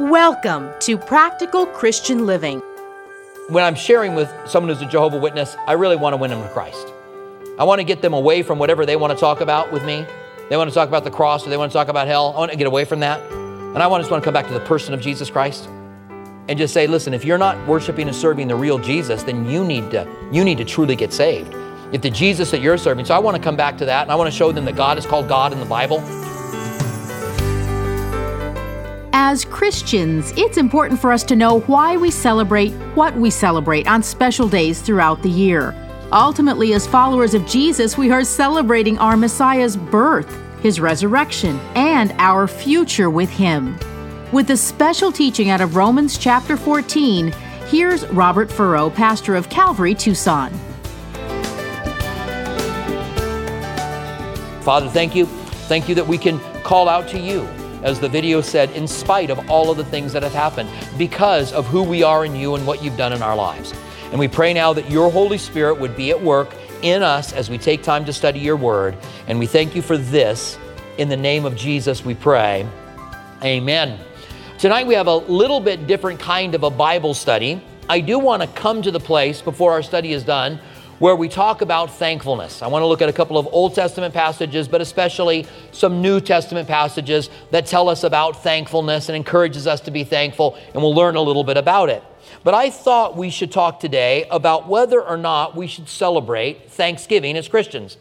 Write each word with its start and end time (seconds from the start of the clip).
Welcome 0.00 0.70
to 0.80 0.98
Practical 0.98 1.66
Christian 1.66 2.26
Living. 2.26 2.60
When 3.48 3.62
I'm 3.62 3.74
sharing 3.74 4.14
with 4.14 4.32
someone 4.46 4.74
who's 4.74 4.82
a 4.82 4.90
Jehovah 4.90 5.18
Witness, 5.18 5.56
I 5.66 5.74
really 5.74 5.96
want 5.96 6.14
to 6.14 6.16
win 6.16 6.30
them 6.30 6.42
to 6.42 6.48
Christ. 6.48 6.86
I 7.58 7.64
want 7.64 7.78
to 7.78 7.84
get 7.84 8.02
them 8.02 8.12
away 8.12 8.42
from 8.42 8.58
whatever 8.58 8.84
they 8.84 8.96
want 8.96 9.12
to 9.12 9.18
talk 9.18 9.40
about 9.40 9.72
with 9.72 9.84
me. 9.84 10.04
They 10.50 10.56
want 10.56 10.68
to 10.68 10.74
talk 10.74 10.88
about 10.88 11.04
the 11.04 11.10
cross 11.10 11.46
or 11.46 11.50
they 11.50 11.56
want 11.56 11.70
to 11.70 11.74
talk 11.74 11.88
about 11.88 12.06
hell. 12.06 12.32
I 12.34 12.38
want 12.38 12.50
to 12.50 12.58
get 12.58 12.66
away 12.66 12.84
from 12.84 13.00
that. 13.00 13.20
And 13.30 13.78
I 13.78 13.98
just 13.98 14.10
want 14.10 14.22
to 14.22 14.24
come 14.24 14.34
back 14.34 14.48
to 14.48 14.52
the 14.52 14.60
person 14.60 14.94
of 14.94 15.00
Jesus 15.00 15.30
Christ 15.30 15.68
and 16.48 16.58
just 16.58 16.74
say, 16.74 16.86
listen, 16.86 17.14
if 17.14 17.24
you're 17.24 17.38
not 17.38 17.68
worshiping 17.68 18.08
and 18.08 18.16
serving 18.16 18.48
the 18.48 18.56
real 18.56 18.78
Jesus, 18.78 19.22
then 19.22 19.48
you 19.48 19.64
need 19.64 19.90
to 19.92 20.06
you 20.32 20.44
need 20.44 20.58
to 20.58 20.64
truly 20.64 20.96
get 20.96 21.12
saved. 21.12 21.54
If 21.92 22.02
the 22.02 22.10
Jesus 22.10 22.50
that 22.50 22.60
you're 22.60 22.78
serving, 22.78 23.04
so 23.04 23.14
I 23.14 23.18
want 23.18 23.36
to 23.36 23.42
come 23.42 23.56
back 23.56 23.78
to 23.78 23.84
that 23.84 24.02
and 24.02 24.10
I 24.10 24.16
want 24.16 24.30
to 24.30 24.36
show 24.36 24.50
them 24.52 24.64
that 24.64 24.76
God 24.76 24.98
is 24.98 25.06
called 25.06 25.28
God 25.28 25.52
in 25.52 25.60
the 25.60 25.66
Bible. 25.66 26.02
As 29.16 29.44
Christians, 29.44 30.32
it's 30.36 30.56
important 30.56 31.00
for 31.00 31.12
us 31.12 31.22
to 31.22 31.36
know 31.36 31.60
why 31.60 31.96
we 31.96 32.10
celebrate 32.10 32.72
what 32.96 33.14
we 33.14 33.30
celebrate 33.30 33.86
on 33.86 34.02
special 34.02 34.48
days 34.48 34.82
throughout 34.82 35.22
the 35.22 35.30
year. 35.30 35.72
Ultimately, 36.10 36.74
as 36.74 36.88
followers 36.88 37.32
of 37.32 37.46
Jesus, 37.46 37.96
we 37.96 38.10
are 38.10 38.24
celebrating 38.24 38.98
our 38.98 39.16
Messiah's 39.16 39.76
birth, 39.76 40.36
his 40.60 40.80
resurrection, 40.80 41.60
and 41.76 42.10
our 42.18 42.48
future 42.48 43.08
with 43.08 43.30
him. 43.30 43.78
With 44.32 44.50
a 44.50 44.56
special 44.56 45.12
teaching 45.12 45.48
out 45.48 45.60
of 45.60 45.76
Romans 45.76 46.18
chapter 46.18 46.56
14, 46.56 47.32
here's 47.68 48.04
Robert 48.08 48.50
Furrow, 48.50 48.90
pastor 48.90 49.36
of 49.36 49.48
Calvary, 49.48 49.94
Tucson. 49.94 50.50
Father, 54.62 54.88
thank 54.88 55.14
you. 55.14 55.26
Thank 55.68 55.88
you 55.88 55.94
that 55.94 56.08
we 56.08 56.18
can 56.18 56.40
call 56.64 56.88
out 56.88 57.06
to 57.10 57.20
you, 57.20 57.46
as 57.84 58.00
the 58.00 58.08
video 58.08 58.40
said, 58.40 58.70
in 58.70 58.88
spite 58.88 59.30
of 59.30 59.48
all 59.48 59.70
of 59.70 59.76
the 59.76 59.84
things 59.84 60.12
that 60.12 60.24
have 60.24 60.32
happened, 60.32 60.68
because 60.98 61.52
of 61.52 61.66
who 61.66 61.82
we 61.82 62.02
are 62.02 62.24
in 62.24 62.34
you 62.34 62.56
and 62.56 62.66
what 62.66 62.82
you've 62.82 62.96
done 62.96 63.12
in 63.12 63.22
our 63.22 63.36
lives. 63.36 63.72
And 64.10 64.18
we 64.18 64.26
pray 64.26 64.52
now 64.52 64.72
that 64.72 64.90
your 64.90 65.10
Holy 65.10 65.38
Spirit 65.38 65.78
would 65.78 65.94
be 65.96 66.10
at 66.10 66.20
work 66.20 66.54
in 66.82 67.02
us 67.02 67.32
as 67.32 67.48
we 67.48 67.58
take 67.58 67.82
time 67.82 68.04
to 68.06 68.12
study 68.12 68.40
your 68.40 68.56
word. 68.56 68.96
And 69.26 69.38
we 69.38 69.46
thank 69.46 69.76
you 69.76 69.82
for 69.82 69.96
this. 69.96 70.58
In 70.98 71.08
the 71.08 71.16
name 71.16 71.44
of 71.44 71.56
Jesus, 71.56 72.04
we 72.04 72.14
pray. 72.14 72.66
Amen. 73.42 73.98
Tonight 74.58 74.86
we 74.86 74.94
have 74.94 75.08
a 75.08 75.16
little 75.16 75.60
bit 75.60 75.86
different 75.86 76.20
kind 76.20 76.54
of 76.54 76.62
a 76.62 76.70
Bible 76.70 77.12
study. 77.12 77.62
I 77.88 78.00
do 78.00 78.18
want 78.18 78.40
to 78.42 78.48
come 78.48 78.80
to 78.82 78.90
the 78.90 79.00
place 79.00 79.42
before 79.42 79.72
our 79.72 79.82
study 79.82 80.12
is 80.12 80.24
done 80.24 80.58
where 80.98 81.16
we 81.16 81.28
talk 81.28 81.60
about 81.60 81.90
thankfulness. 81.90 82.62
I 82.62 82.68
want 82.68 82.82
to 82.82 82.86
look 82.86 83.02
at 83.02 83.08
a 83.08 83.12
couple 83.12 83.36
of 83.36 83.46
Old 83.52 83.74
Testament 83.74 84.14
passages, 84.14 84.68
but 84.68 84.80
especially 84.80 85.46
some 85.72 86.00
New 86.00 86.20
Testament 86.20 86.68
passages 86.68 87.30
that 87.50 87.66
tell 87.66 87.88
us 87.88 88.04
about 88.04 88.42
thankfulness 88.42 89.08
and 89.08 89.16
encourages 89.16 89.66
us 89.66 89.80
to 89.82 89.90
be 89.90 90.04
thankful, 90.04 90.56
and 90.72 90.82
we'll 90.82 90.94
learn 90.94 91.16
a 91.16 91.20
little 91.20 91.44
bit 91.44 91.56
about 91.56 91.88
it. 91.88 92.02
But 92.44 92.54
I 92.54 92.70
thought 92.70 93.16
we 93.16 93.30
should 93.30 93.50
talk 93.50 93.80
today 93.80 94.26
about 94.30 94.68
whether 94.68 95.02
or 95.02 95.16
not 95.16 95.56
we 95.56 95.66
should 95.66 95.88
celebrate 95.88 96.70
Thanksgiving 96.70 97.36
as 97.36 97.48
Christians. 97.48 97.96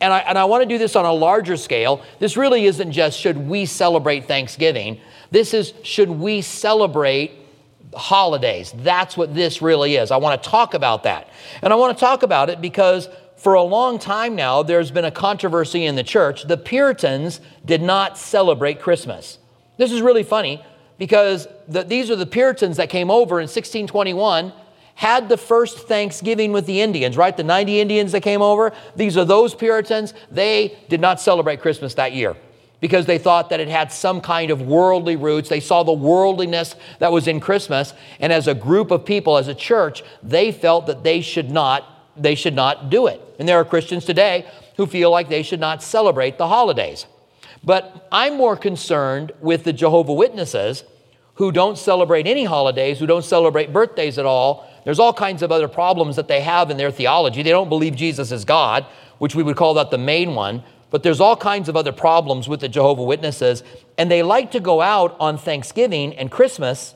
And 0.00 0.12
I, 0.12 0.20
and 0.20 0.38
I 0.38 0.44
want 0.46 0.62
to 0.62 0.68
do 0.68 0.78
this 0.78 0.96
on 0.96 1.04
a 1.04 1.12
larger 1.12 1.56
scale. 1.56 2.02
This 2.20 2.36
really 2.36 2.64
isn't 2.64 2.92
just 2.92 3.18
should 3.18 3.36
we 3.36 3.66
celebrate 3.66 4.26
Thanksgiving. 4.26 5.00
This 5.30 5.52
is 5.52 5.74
should 5.82 6.08
we 6.08 6.40
celebrate 6.40 7.32
holidays. 7.94 8.72
That's 8.76 9.16
what 9.16 9.34
this 9.34 9.60
really 9.60 9.96
is. 9.96 10.10
I 10.10 10.16
want 10.16 10.42
to 10.42 10.48
talk 10.48 10.74
about 10.74 11.04
that. 11.04 11.28
And 11.62 11.72
I 11.72 11.76
want 11.76 11.96
to 11.96 12.00
talk 12.00 12.22
about 12.22 12.50
it 12.50 12.60
because 12.60 13.08
for 13.36 13.54
a 13.54 13.62
long 13.62 13.98
time 13.98 14.36
now, 14.36 14.62
there's 14.62 14.90
been 14.90 15.04
a 15.04 15.10
controversy 15.10 15.86
in 15.86 15.96
the 15.96 16.02
church. 16.02 16.44
The 16.44 16.56
Puritans 16.56 17.40
did 17.64 17.82
not 17.82 18.18
celebrate 18.18 18.80
Christmas. 18.80 19.38
This 19.76 19.92
is 19.92 20.02
really 20.02 20.22
funny 20.22 20.62
because 20.98 21.48
the, 21.66 21.82
these 21.82 22.10
are 22.10 22.16
the 22.16 22.26
Puritans 22.26 22.76
that 22.76 22.90
came 22.90 23.10
over 23.10 23.40
in 23.40 23.44
1621, 23.44 24.52
had 24.94 25.30
the 25.30 25.38
first 25.38 25.88
Thanksgiving 25.88 26.52
with 26.52 26.66
the 26.66 26.82
Indians, 26.82 27.16
right? 27.16 27.34
The 27.34 27.42
90 27.42 27.80
Indians 27.80 28.12
that 28.12 28.20
came 28.20 28.42
over. 28.42 28.72
These 28.94 29.16
are 29.16 29.24
those 29.24 29.54
Puritans. 29.54 30.12
They 30.30 30.76
did 30.90 31.00
not 31.00 31.18
celebrate 31.18 31.62
Christmas 31.62 31.94
that 31.94 32.12
year 32.12 32.36
because 32.80 33.06
they 33.06 33.18
thought 33.18 33.50
that 33.50 33.60
it 33.60 33.68
had 33.68 33.92
some 33.92 34.20
kind 34.20 34.50
of 34.50 34.62
worldly 34.62 35.16
roots. 35.16 35.48
They 35.48 35.60
saw 35.60 35.82
the 35.82 35.92
worldliness 35.92 36.74
that 36.98 37.12
was 37.12 37.28
in 37.28 37.40
Christmas, 37.40 37.94
and 38.18 38.32
as 38.32 38.48
a 38.48 38.54
group 38.54 38.90
of 38.90 39.04
people, 39.04 39.36
as 39.36 39.48
a 39.48 39.54
church, 39.54 40.02
they 40.22 40.50
felt 40.52 40.86
that 40.86 41.04
they 41.04 41.20
should 41.20 41.50
not 41.50 41.96
they 42.16 42.34
should 42.34 42.54
not 42.54 42.90
do 42.90 43.06
it. 43.06 43.20
And 43.38 43.48
there 43.48 43.58
are 43.58 43.64
Christians 43.64 44.04
today 44.04 44.46
who 44.76 44.86
feel 44.86 45.10
like 45.10 45.28
they 45.28 45.42
should 45.42 45.60
not 45.60 45.82
celebrate 45.82 46.38
the 46.38 46.48
holidays. 46.48 47.06
But 47.62 48.08
I'm 48.10 48.36
more 48.36 48.56
concerned 48.56 49.32
with 49.40 49.64
the 49.64 49.72
Jehovah 49.72 50.12
Witnesses 50.12 50.84
who 51.34 51.52
don't 51.52 51.78
celebrate 51.78 52.26
any 52.26 52.44
holidays, 52.44 52.98
who 52.98 53.06
don't 53.06 53.24
celebrate 53.24 53.72
birthdays 53.72 54.18
at 54.18 54.26
all. 54.26 54.68
There's 54.84 54.98
all 54.98 55.12
kinds 55.12 55.42
of 55.42 55.50
other 55.50 55.68
problems 55.68 56.16
that 56.16 56.28
they 56.28 56.40
have 56.40 56.70
in 56.70 56.76
their 56.76 56.90
theology. 56.90 57.42
They 57.42 57.50
don't 57.50 57.68
believe 57.68 57.96
Jesus 57.96 58.32
is 58.32 58.44
God, 58.44 58.84
which 59.18 59.34
we 59.34 59.42
would 59.42 59.56
call 59.56 59.74
that 59.74 59.90
the 59.90 59.98
main 59.98 60.34
one. 60.34 60.62
But 60.90 61.02
there's 61.02 61.20
all 61.20 61.36
kinds 61.36 61.68
of 61.68 61.76
other 61.76 61.92
problems 61.92 62.48
with 62.48 62.60
the 62.60 62.68
Jehovah 62.68 63.02
Witnesses, 63.02 63.62
and 63.96 64.10
they 64.10 64.22
like 64.22 64.50
to 64.52 64.60
go 64.60 64.80
out 64.80 65.16
on 65.20 65.38
Thanksgiving 65.38 66.14
and 66.16 66.30
Christmas 66.30 66.94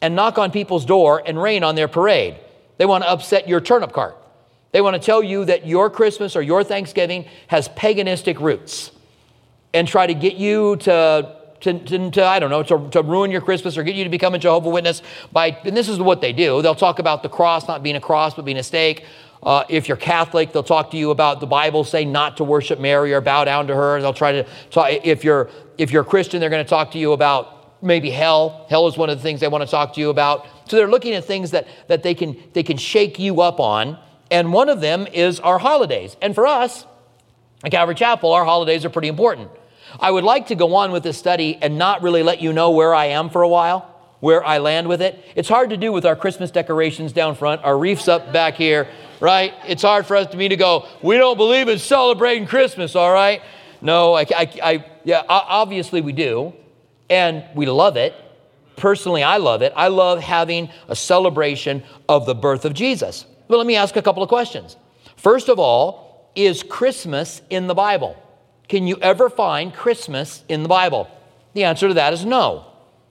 and 0.00 0.14
knock 0.14 0.38
on 0.38 0.50
people's 0.50 0.84
door 0.84 1.22
and 1.24 1.40
rain 1.40 1.62
on 1.62 1.74
their 1.74 1.88
parade. 1.88 2.36
They 2.78 2.86
want 2.86 3.04
to 3.04 3.10
upset 3.10 3.48
your 3.48 3.60
turnip 3.60 3.92
cart. 3.92 4.16
They 4.72 4.80
want 4.80 5.00
to 5.00 5.00
tell 5.00 5.22
you 5.22 5.44
that 5.44 5.66
your 5.66 5.88
Christmas 5.88 6.34
or 6.34 6.42
your 6.42 6.64
Thanksgiving 6.64 7.26
has 7.46 7.68
paganistic 7.68 8.40
roots 8.40 8.90
and 9.72 9.86
try 9.86 10.06
to 10.06 10.14
get 10.14 10.34
you 10.34 10.76
to, 10.76 11.36
to, 11.60 11.78
to, 11.78 12.10
to 12.10 12.24
I 12.24 12.38
don't 12.38 12.50
know, 12.50 12.62
to, 12.64 12.88
to 12.90 13.02
ruin 13.02 13.30
your 13.30 13.40
Christmas 13.40 13.76
or 13.76 13.82
get 13.82 13.94
you 13.94 14.04
to 14.04 14.10
become 14.10 14.34
a 14.34 14.38
Jehovah 14.38 14.70
Witness 14.70 15.02
by, 15.32 15.56
and 15.64 15.76
this 15.76 15.88
is 15.88 16.00
what 16.00 16.20
they 16.20 16.32
do. 16.32 16.60
They'll 16.62 16.74
talk 16.74 16.98
about 16.98 17.22
the 17.22 17.28
cross 17.28 17.68
not 17.68 17.82
being 17.82 17.96
a 17.96 18.00
cross, 18.00 18.34
but 18.34 18.44
being 18.44 18.56
a 18.56 18.62
stake. 18.62 19.04
Uh, 19.44 19.64
if 19.68 19.88
you're 19.88 19.96
Catholic, 19.96 20.52
they'll 20.52 20.62
talk 20.62 20.90
to 20.92 20.96
you 20.96 21.10
about 21.10 21.40
the 21.40 21.46
Bible 21.46 21.84
saying 21.84 22.10
not 22.10 22.38
to 22.38 22.44
worship 22.44 22.80
Mary 22.80 23.12
or 23.12 23.20
bow 23.20 23.44
down 23.44 23.66
to 23.66 23.74
her. 23.74 24.00
They'll 24.00 24.14
try 24.14 24.32
to 24.32 24.46
talk. 24.70 24.90
If 24.90 25.22
you're 25.22 25.50
if 25.76 25.90
you're 25.90 26.02
a 26.02 26.06
Christian, 26.06 26.40
they're 26.40 26.50
going 26.50 26.64
to 26.64 26.68
talk 26.68 26.92
to 26.92 26.98
you 26.98 27.12
about 27.12 27.82
maybe 27.82 28.10
hell. 28.10 28.66
Hell 28.70 28.86
is 28.86 28.96
one 28.96 29.10
of 29.10 29.18
the 29.18 29.22
things 29.22 29.40
they 29.40 29.48
want 29.48 29.62
to 29.62 29.70
talk 29.70 29.94
to 29.94 30.00
you 30.00 30.08
about. 30.08 30.46
So 30.68 30.76
they're 30.76 30.88
looking 30.88 31.12
at 31.12 31.24
things 31.24 31.50
that 31.50 31.68
that 31.88 32.02
they 32.02 32.14
can 32.14 32.36
they 32.54 32.62
can 32.62 32.78
shake 32.78 33.18
you 33.18 33.42
up 33.42 33.60
on. 33.60 33.98
And 34.30 34.52
one 34.52 34.70
of 34.70 34.80
them 34.80 35.06
is 35.12 35.40
our 35.40 35.58
holidays. 35.58 36.16
And 36.22 36.34
for 36.34 36.46
us, 36.46 36.86
at 37.62 37.70
Calvary 37.70 37.94
Chapel, 37.94 38.32
our 38.32 38.46
holidays 38.46 38.84
are 38.86 38.90
pretty 38.90 39.08
important. 39.08 39.50
I 40.00 40.10
would 40.10 40.24
like 40.24 40.46
to 40.46 40.54
go 40.54 40.74
on 40.74 40.90
with 40.90 41.02
this 41.02 41.18
study 41.18 41.58
and 41.60 41.76
not 41.76 42.02
really 42.02 42.22
let 42.22 42.40
you 42.40 42.52
know 42.52 42.70
where 42.70 42.94
I 42.94 43.06
am 43.06 43.28
for 43.28 43.42
a 43.42 43.48
while 43.48 43.94
where 44.24 44.42
I 44.42 44.56
land 44.56 44.88
with 44.88 45.02
it. 45.02 45.22
It's 45.36 45.50
hard 45.50 45.68
to 45.68 45.76
do 45.76 45.92
with 45.92 46.06
our 46.06 46.16
Christmas 46.16 46.50
decorations 46.50 47.12
down 47.12 47.34
front, 47.34 47.62
our 47.62 47.76
wreaths 47.76 48.08
up 48.08 48.32
back 48.32 48.54
here, 48.54 48.88
right? 49.24 49.54
It's 49.66 49.82
hard 49.82 50.04
for 50.04 50.16
us 50.16 50.30
to 50.32 50.36
me 50.36 50.48
to 50.48 50.56
go, 50.56 50.86
we 51.02 51.16
don't 51.16 51.38
believe 51.38 51.68
in 51.68 51.78
celebrating 51.78 52.46
Christmas, 52.46 52.94
all 52.94 53.12
right? 53.12 53.40
No, 53.80 54.12
I, 54.12 54.26
I, 54.36 54.50
I 54.62 54.86
yeah, 55.02 55.22
obviously 55.28 56.02
we 56.02 56.12
do, 56.12 56.52
and 57.08 57.42
we 57.54 57.64
love 57.64 57.96
it. 57.96 58.14
Personally, 58.76 59.22
I 59.22 59.38
love 59.38 59.62
it. 59.62 59.72
I 59.76 59.88
love 59.88 60.20
having 60.20 60.68
a 60.88 60.96
celebration 60.96 61.82
of 62.06 62.26
the 62.26 62.34
birth 62.34 62.66
of 62.66 62.74
Jesus. 62.74 63.24
But 63.48 63.56
let 63.56 63.66
me 63.66 63.76
ask 63.76 63.96
a 63.96 64.02
couple 64.02 64.22
of 64.22 64.28
questions. 64.28 64.76
First 65.16 65.48
of 65.48 65.58
all, 65.58 66.30
is 66.34 66.62
Christmas 66.62 67.40
in 67.48 67.66
the 67.66 67.74
Bible? 67.74 68.20
Can 68.68 68.86
you 68.86 68.98
ever 69.00 69.30
find 69.30 69.72
Christmas 69.72 70.44
in 70.48 70.62
the 70.62 70.68
Bible? 70.68 71.08
The 71.54 71.64
answer 71.64 71.88
to 71.88 71.94
that 71.94 72.12
is 72.12 72.26
no. 72.26 72.66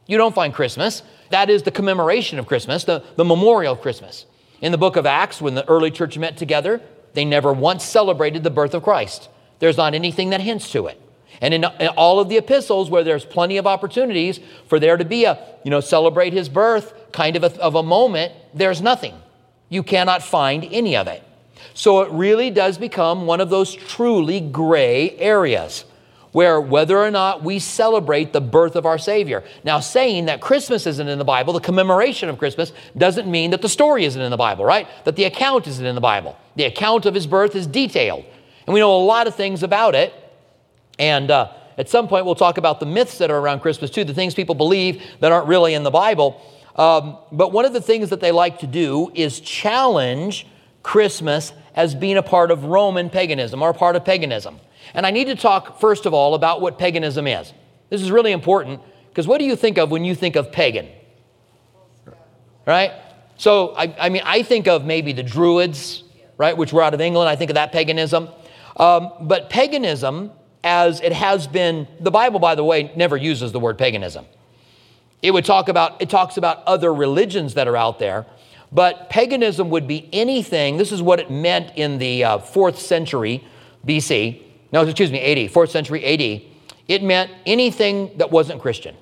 You 0.06 0.18
don't 0.18 0.35
find 0.35 0.53
Christmas. 0.53 1.02
That 1.31 1.50
is 1.50 1.63
the 1.63 1.72
commemoration 1.72 2.38
of 2.38 2.46
Christmas, 2.46 2.84
the, 2.84 3.03
the 3.16 3.25
memorial 3.25 3.73
of 3.73 3.81
Christmas. 3.81 4.25
In 4.63 4.72
the 4.72 4.78
book 4.78 4.96
of 4.96 5.06
Acts, 5.06 5.41
when 5.41 5.56
the 5.56 5.68
early 5.68 5.91
church 5.91 6.18
met 6.18 6.38
together, 6.38 6.79
they 7.16 7.25
never 7.25 7.51
once 7.51 7.84
celebrated 7.84 8.44
the 8.44 8.50
birth 8.50 8.74
of 8.74 8.81
Christ. 8.81 9.28
There's 9.59 9.75
not 9.75 9.94
anything 9.94 10.29
that 10.29 10.40
hints 10.40 10.72
to 10.72 10.88
it. 10.88 11.00
And 11.41 11.53
in, 11.53 11.66
in, 11.81 11.90
all 11.90 12.22
of 12.22 12.29
the 12.29 12.38
epistles 12.38 12.90
where 12.90 13.03
there's 13.03 13.25
plenty 13.25 13.57
of 13.57 13.68
opportunities 13.68 14.40
for 14.68 14.79
there 14.79 14.96
to 14.96 15.03
be 15.03 15.25
a, 15.25 15.38
you 15.66 15.69
know, 15.69 15.82
celebrate 15.82 16.32
his 16.32 16.47
birth 16.47 16.93
kind 17.11 17.35
of 17.35 17.43
a, 17.43 17.61
of 17.61 17.76
a 17.76 17.84
moment, 17.84 18.32
there's 18.53 18.82
nothing. 18.82 19.14
You 19.67 19.84
cannot 19.84 20.23
find 20.23 20.64
any 20.72 20.96
of 20.96 21.08
it. 21.08 21.22
So 21.73 21.99
it 21.99 22.11
really 22.11 22.49
does 22.49 22.78
become 22.78 23.26
one 23.26 23.41
of 23.41 23.49
those 23.49 23.76
truly 23.76 24.40
gray 24.40 25.11
areas 25.17 25.84
where 26.34 26.59
whether 26.59 26.97
or 26.97 27.09
not 27.09 27.44
we 27.44 27.59
celebrate 27.59 28.34
the 28.34 28.41
birth 28.41 28.76
of 28.76 28.85
our 28.85 28.97
Savior. 28.97 29.44
Now, 29.64 29.80
saying 29.80 30.26
that 30.26 30.41
Christmas 30.41 30.85
isn't 30.85 31.08
in 31.08 31.20
the 31.20 31.24
Bible, 31.24 31.53
the 31.53 31.62
commemoration 31.62 32.28
of 32.28 32.38
Christmas, 32.38 32.74
doesn't 32.97 33.30
mean 33.30 33.52
that 33.52 33.62
the 33.62 33.70
story 33.70 34.03
isn't 34.03 34.22
in 34.22 34.32
the 34.32 34.38
Bible, 34.38 34.66
right? 34.66 34.88
That 35.06 35.16
the 35.16 35.24
account 35.24 35.68
isn't 35.68 35.85
in 35.85 35.96
the 35.96 36.02
Bible. 36.02 36.38
The 36.56 36.66
account 36.66 37.06
of 37.06 37.14
his 37.14 37.26
birth 37.28 37.56
is 37.56 37.66
detailed. 37.68 38.26
And 38.68 38.74
we 38.74 38.80
know 38.80 38.96
a 38.96 39.06
lot 39.06 39.28
of 39.28 39.35
things 39.35 39.64
about 39.64 39.96
it. 39.96 40.14
And 41.00 41.30
uh, 41.32 41.52
at 41.78 41.90
some 41.90 42.08
point, 42.08 42.26
we'll 42.26 42.35
talk 42.35 42.58
about 42.58 42.80
the 42.80 42.85
myths 42.85 43.20
that 43.20 43.30
are 43.32 43.38
around 43.38 43.59
Christmas, 43.62 43.90
too, 43.90 44.03
the 44.03 44.14
things 44.14 44.34
people 44.34 44.56
believe 44.56 45.03
that 45.20 45.32
aren't 45.32 45.47
really 45.47 45.74
in 45.74 45.84
the 45.84 45.91
Bible. 45.91 46.41
Um, 46.76 47.18
but 47.32 47.52
one 47.52 47.66
of 47.66 47.74
the 47.74 47.82
things 47.82 48.09
that 48.09 48.20
they 48.20 48.32
like 48.32 48.59
to 48.59 48.68
do 48.68 49.12
is 49.14 49.40
challenge 49.40 50.47
Christmas 50.82 51.53
as 51.75 51.96
being 51.96 52.17
a 52.17 52.23
part 52.23 52.52
of 52.52 52.66
Roman 52.66 53.09
paganism 53.09 53.61
or 53.61 53.73
part 53.73 53.96
of 53.96 54.05
paganism. 54.05 54.59
And 54.93 55.05
I 55.05 55.11
need 55.11 55.25
to 55.25 55.35
talk, 55.35 55.79
first 55.79 56.05
of 56.05 56.14
all, 56.14 56.35
about 56.35 56.61
what 56.61 56.78
paganism 56.78 57.28
is. 57.28 57.53
This 57.90 58.02
is 58.02 58.11
really 58.11 58.31
important 58.31 58.81
Because 59.14 59.28
what 59.28 59.37
do 59.37 59.46
you 59.46 59.55
think 59.55 59.78
of 59.78 59.91
when 59.91 60.03
you 60.03 60.16
think 60.16 60.35
of 60.35 60.52
pagan? 60.52 60.87
Right? 62.66 62.91
So, 63.37 63.75
I, 63.75 63.93
I, 63.99 64.09
mean, 64.09 64.23
I 64.25 64.41
think 64.41 64.67
of 64.67 64.85
maybe 64.85 65.14
the 65.14 65.22
Druids, 65.22 66.03
right, 66.37 66.58
which 66.58 66.73
were 66.73 66.81
out 66.81 66.96
of 66.96 67.02
England. 67.02 67.29
I 67.29 67.35
think 67.35 67.52
of 67.52 67.55
that 67.55 67.72
paganism. 67.72 68.29
Um, 68.75 69.11
but 69.22 69.52
paganism, 69.52 70.31
as 70.64 70.99
it 71.02 71.14
has 71.14 71.46
been, 71.46 71.87
the 71.99 72.09
Bible, 72.09 72.40
by 72.40 72.55
the 72.55 72.64
way, 72.64 72.91
never 72.96 73.16
uses 73.16 73.52
the 73.52 73.59
word 73.59 73.78
paganism. 73.78 74.25
It 75.22 75.31
would 75.31 75.46
talk 75.46 75.70
about, 75.70 76.02
it 76.02 76.09
talks 76.09 76.37
about 76.37 76.64
other 76.64 76.91
religions 76.91 77.53
that 77.53 77.67
are 77.67 77.78
out 77.78 77.99
there. 77.99 78.25
But 78.73 79.09
paganism 79.09 79.70
would 79.70 79.87
be 79.87 80.09
anything, 80.11 80.78
this 80.78 80.91
is 80.91 81.02
what 81.02 81.20
it 81.20 81.29
meant 81.29 81.73
in 81.75 81.99
the 81.99 82.23
uh, 82.23 82.37
fourth 82.40 82.79
century 82.79 83.46
BC, 83.85 84.41
no, 84.72 84.81
excuse 84.81 85.11
me, 85.11 85.20
AD, 85.46 85.52
fourth 85.52 85.70
century 85.70 86.03
AD. 86.03 86.41
It 86.87 87.03
meant 87.03 87.31
anything 87.46 88.17
that 88.17 88.31
wasn't 88.31 88.61
Christian. 88.61 88.96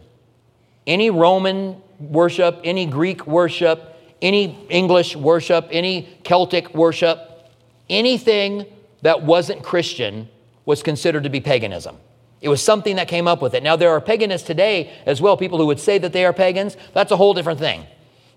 Any 0.85 1.09
Roman 1.09 1.81
worship, 1.99 2.59
any 2.63 2.85
Greek 2.85 3.25
worship, 3.25 3.95
any 4.21 4.57
English 4.69 5.15
worship, 5.15 5.67
any 5.71 6.09
Celtic 6.23 6.73
worship, 6.75 7.49
anything 7.89 8.65
that 9.01 9.23
wasn't 9.23 9.63
Christian 9.63 10.27
was 10.65 10.83
considered 10.83 11.23
to 11.23 11.29
be 11.29 11.39
paganism. 11.39 11.97
It 12.41 12.49
was 12.49 12.61
something 12.61 12.97
that 12.97 13.07
came 13.07 13.27
up 13.27 13.41
with 13.41 13.53
it. 13.53 13.63
Now, 13.63 13.75
there 13.75 13.91
are 13.91 14.01
paganists 14.01 14.45
today 14.45 14.91
as 15.05 15.21
well, 15.21 15.37
people 15.37 15.57
who 15.59 15.67
would 15.67 15.79
say 15.79 15.97
that 15.99 16.11
they 16.11 16.25
are 16.25 16.33
pagans. 16.33 16.75
That's 16.93 17.11
a 17.11 17.17
whole 17.17 17.33
different 17.33 17.59
thing. 17.59 17.85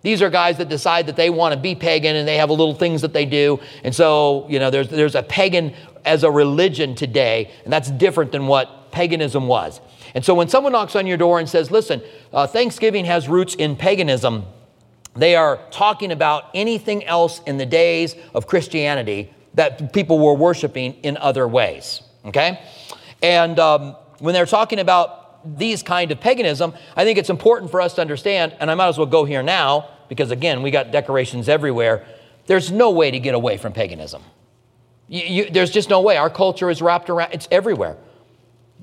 These 0.05 0.21
are 0.21 0.29
guys 0.29 0.59
that 0.59 0.69
decide 0.69 1.07
that 1.07 1.17
they 1.17 1.31
want 1.31 1.55
to 1.55 1.59
be 1.59 1.75
pagan 1.75 2.15
and 2.15 2.29
they 2.29 2.37
have 2.37 2.51
little 2.51 2.75
things 2.75 3.01
that 3.01 3.15
they 3.15 3.25
do. 3.25 3.59
And 3.83 3.95
so, 3.95 4.47
you 4.51 4.59
know, 4.59 4.69
there's, 4.69 4.89
there's 4.91 5.15
a 5.15 5.23
pagan 5.23 5.73
as 6.05 6.25
a 6.25 6.31
religion 6.31 6.95
today, 6.95 7.51
and 7.65 7.73
that's 7.73 7.91
different 7.91 8.31
than 8.31 8.47
what 8.47 8.93
paganism 8.93 9.47
was. 9.47 9.81
And 10.15 10.23
so 10.23 10.35
when 10.35 10.49
someone 10.49 10.73
knocks 10.73 10.95
on 10.95 11.07
your 11.07 11.17
door 11.17 11.39
and 11.39 11.49
says, 11.49 11.71
listen, 11.71 12.03
uh, 12.35 12.47
Thanksgiving 12.47 13.07
has 13.07 13.31
roots 13.31 13.55
in 13.55 13.77
paganism, 13.77 14.45
they 15.17 15.37
are 15.37 15.59
talking 15.71 16.13
about 16.13 16.51
anything 16.53 17.03
else 17.05 17.41
in 17.47 17.57
the 17.57 17.67
days 17.67 18.15
of 18.35 18.47
Christianity 18.47 19.33
that 19.55 19.95
people 19.95 20.19
were 20.19 20.35
worshiping 20.35 20.95
in 21.03 21.17
other 21.17 21.49
ways. 21.49 22.03
Okay? 22.27 22.61
And 23.23 23.59
um, 23.59 23.97
when 24.19 24.35
they're 24.35 24.45
talking 24.45 24.81
about 24.81 25.59
these 25.59 25.83
kind 25.83 26.11
of 26.11 26.21
paganism, 26.21 26.75
I 26.95 27.05
think 27.05 27.19
it's 27.19 27.31
important 27.31 27.71
for 27.71 27.81
us 27.81 27.95
to 27.95 28.03
understand, 28.03 28.55
and 28.61 28.71
I 28.71 28.75
might 28.75 28.89
as 28.89 28.99
well 28.99 29.07
go 29.07 29.25
here 29.25 29.43
now, 29.43 29.89
because 30.09 30.31
again, 30.31 30.63
we 30.63 30.71
got 30.71 30.91
decorations 30.91 31.49
everywhere. 31.49 32.05
There's 32.47 32.71
no 32.71 32.91
way 32.91 33.11
to 33.11 33.19
get 33.19 33.35
away 33.35 33.57
from 33.57 33.73
paganism. 33.73 34.23
You, 35.09 35.23
you, 35.23 35.51
there's 35.51 35.71
just 35.71 35.91
no 35.91 36.01
way. 36.01 36.17
Our 36.17 36.31
culture 36.31 36.71
is 36.71 36.83
wrapped 36.83 37.11
around, 37.11 37.33
it's 37.33 37.49
everywhere. 37.51 37.97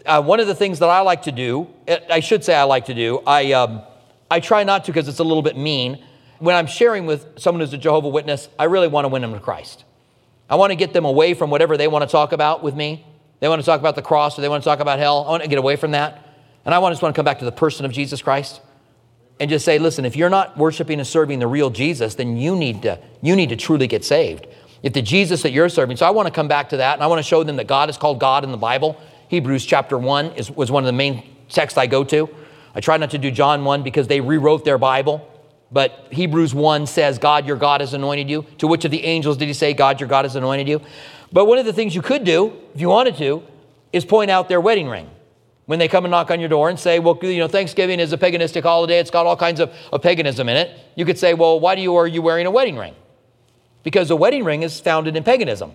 Uh, 0.06 0.21
one 0.21 0.39
of 0.39 0.47
the 0.47 0.56
things 0.56 0.79
that 0.79 0.89
I 0.89 1.01
like 1.01 1.23
to 1.23 1.31
do, 1.31 1.68
eh, 1.88 2.00
I 2.09 2.19
should 2.21 2.44
say 2.44 2.56
I 2.56 2.63
like 2.63 2.85
to 2.85 2.94
do, 2.94 3.19
I, 3.25 3.51
um, 3.53 3.81
I 4.29 4.39
try 4.39 4.63
not 4.63 4.85
to 4.85 4.91
because 4.91 5.07
it's 5.07 5.19
a 5.19 5.23
little 5.23 5.44
bit 5.44 5.57
mean. 5.57 6.03
When 6.39 6.56
I'm 6.56 6.68
sharing 6.68 7.06
with 7.06 7.39
someone 7.39 7.62
who's 7.62 7.74
a 7.74 7.77
Jehovah 7.77 8.07
Witness, 8.07 8.50
I 8.57 8.63
really 8.63 8.88
want 8.88 9.06
to 9.06 9.09
win 9.09 9.21
them 9.21 9.33
to 9.33 9.39
Christ. 9.39 9.83
I 10.50 10.56
want 10.56 10.71
to 10.71 10.75
get 10.75 10.94
them 10.94 11.06
away 11.06 11.33
from 11.33 11.50
whatever 11.50 11.77
they 11.77 11.88
want 11.88 12.03
to 12.03 12.12
talk 12.12 12.31
about 12.31 12.63
with 12.63 12.75
me. 12.75 13.06
They 13.39 13.47
want 13.47 13.62
to 13.62 13.65
talk 13.65 13.79
about 13.79 13.95
the 13.95 14.01
cross 14.01 14.38
or 14.38 14.41
they 14.41 14.50
want 14.50 14.63
to 14.63 14.69
talk 14.69 14.79
about 14.79 15.00
hell. 15.00 15.25
I 15.25 15.29
want 15.29 15.44
to 15.44 15.50
get 15.50 15.59
away 15.59 15.75
from 15.75 15.91
that. 15.91 16.27
And 16.65 16.74
I 16.74 16.89
just 16.89 17.01
want 17.01 17.13
to 17.13 17.17
come 17.17 17.25
back 17.25 17.39
to 17.39 17.45
the 17.45 17.51
person 17.51 17.85
of 17.85 17.91
Jesus 17.91 18.21
Christ 18.21 18.62
and 19.41 19.49
just 19.49 19.65
say, 19.65 19.79
listen, 19.79 20.05
if 20.05 20.15
you're 20.15 20.29
not 20.29 20.55
worshiping 20.55 20.99
and 20.99 21.07
serving 21.07 21.39
the 21.39 21.47
real 21.47 21.71
Jesus, 21.71 22.13
then 22.13 22.38
you 22.38 22.55
need 22.55 22.83
to, 22.83 22.99
you 23.23 23.35
need 23.35 23.49
to 23.49 23.55
truly 23.55 23.88
get 23.88 24.05
saved. 24.05 24.45
If 24.83 24.93
the 24.93 25.01
Jesus 25.01 25.41
that 25.41 25.51
you're 25.51 25.67
serving, 25.67 25.97
so 25.97 26.05
I 26.05 26.11
want 26.11 26.27
to 26.27 26.31
come 26.31 26.47
back 26.47 26.69
to 26.69 26.77
that 26.77 26.93
and 26.93 27.03
I 27.03 27.07
want 27.07 27.17
to 27.17 27.23
show 27.23 27.43
them 27.43 27.55
that 27.55 27.65
God 27.65 27.89
is 27.89 27.97
called 27.97 28.19
God 28.19 28.43
in 28.43 28.51
the 28.51 28.57
Bible. 28.57 29.01
Hebrews 29.29 29.65
chapter 29.65 29.97
1 29.97 30.33
is, 30.33 30.51
was 30.51 30.69
one 30.69 30.83
of 30.83 30.85
the 30.85 30.93
main 30.93 31.23
texts 31.49 31.75
I 31.75 31.88
go 31.88 32.03
to. 32.03 32.29
I 32.75 32.81
try 32.81 32.97
not 32.97 33.09
to 33.11 33.17
do 33.17 33.31
John 33.31 33.65
1 33.65 33.81
because 33.81 34.07
they 34.07 34.21
rewrote 34.21 34.63
their 34.63 34.77
Bible. 34.77 35.27
But 35.71 36.09
Hebrews 36.11 36.53
1 36.53 36.85
says, 36.85 37.17
God, 37.17 37.47
your 37.47 37.57
God 37.57 37.81
has 37.81 37.95
anointed 37.95 38.29
you. 38.29 38.45
To 38.59 38.67
which 38.67 38.85
of 38.85 38.91
the 38.91 39.03
angels 39.03 39.38
did 39.38 39.47
he 39.47 39.53
say, 39.53 39.73
God, 39.73 39.99
your 39.99 40.07
God 40.07 40.23
has 40.25 40.35
anointed 40.35 40.67
you? 40.67 40.81
But 41.31 41.45
one 41.45 41.57
of 41.57 41.65
the 41.65 41.73
things 41.73 41.95
you 41.95 42.03
could 42.03 42.25
do, 42.25 42.53
if 42.75 42.81
you 42.81 42.89
wanted 42.89 43.17
to, 43.17 43.41
is 43.91 44.05
point 44.05 44.29
out 44.29 44.49
their 44.49 44.61
wedding 44.61 44.88
ring 44.88 45.09
when 45.71 45.79
they 45.79 45.88
come 45.88 46.03
and 46.03 46.12
knock 46.12 46.29
on 46.29 46.41
your 46.41 46.50
door 46.50 46.68
and 46.68 46.77
say, 46.77 47.00
well, 47.00 47.18
you 47.21 47.38
know, 47.38 47.47
Thanksgiving 47.47 48.01
is 48.01 48.12
a 48.12 48.18
paganistic 48.18 48.63
holiday, 48.63 49.00
it's 49.00 49.09
got 49.09 49.25
all 49.25 49.38
kinds 49.38 49.62
of, 49.62 49.73
of 49.94 50.01
paganism 50.01 50.50
in 50.50 50.57
it, 50.57 50.77
you 50.95 51.06
could 51.06 51.18
say, 51.18 51.33
well, 51.33 51.62
why 51.62 51.75
do 51.75 51.81
you, 51.81 51.95
are 51.95 52.06
you 52.06 52.21
wearing 52.21 52.45
a 52.45 52.51
wedding 52.51 52.75
ring? 52.75 52.94
Because 53.81 54.12
a 54.12 54.15
wedding 54.18 54.44
ring 54.44 54.63
is 54.63 54.81
founded 54.81 55.15
in 55.15 55.23
paganism. 55.23 55.71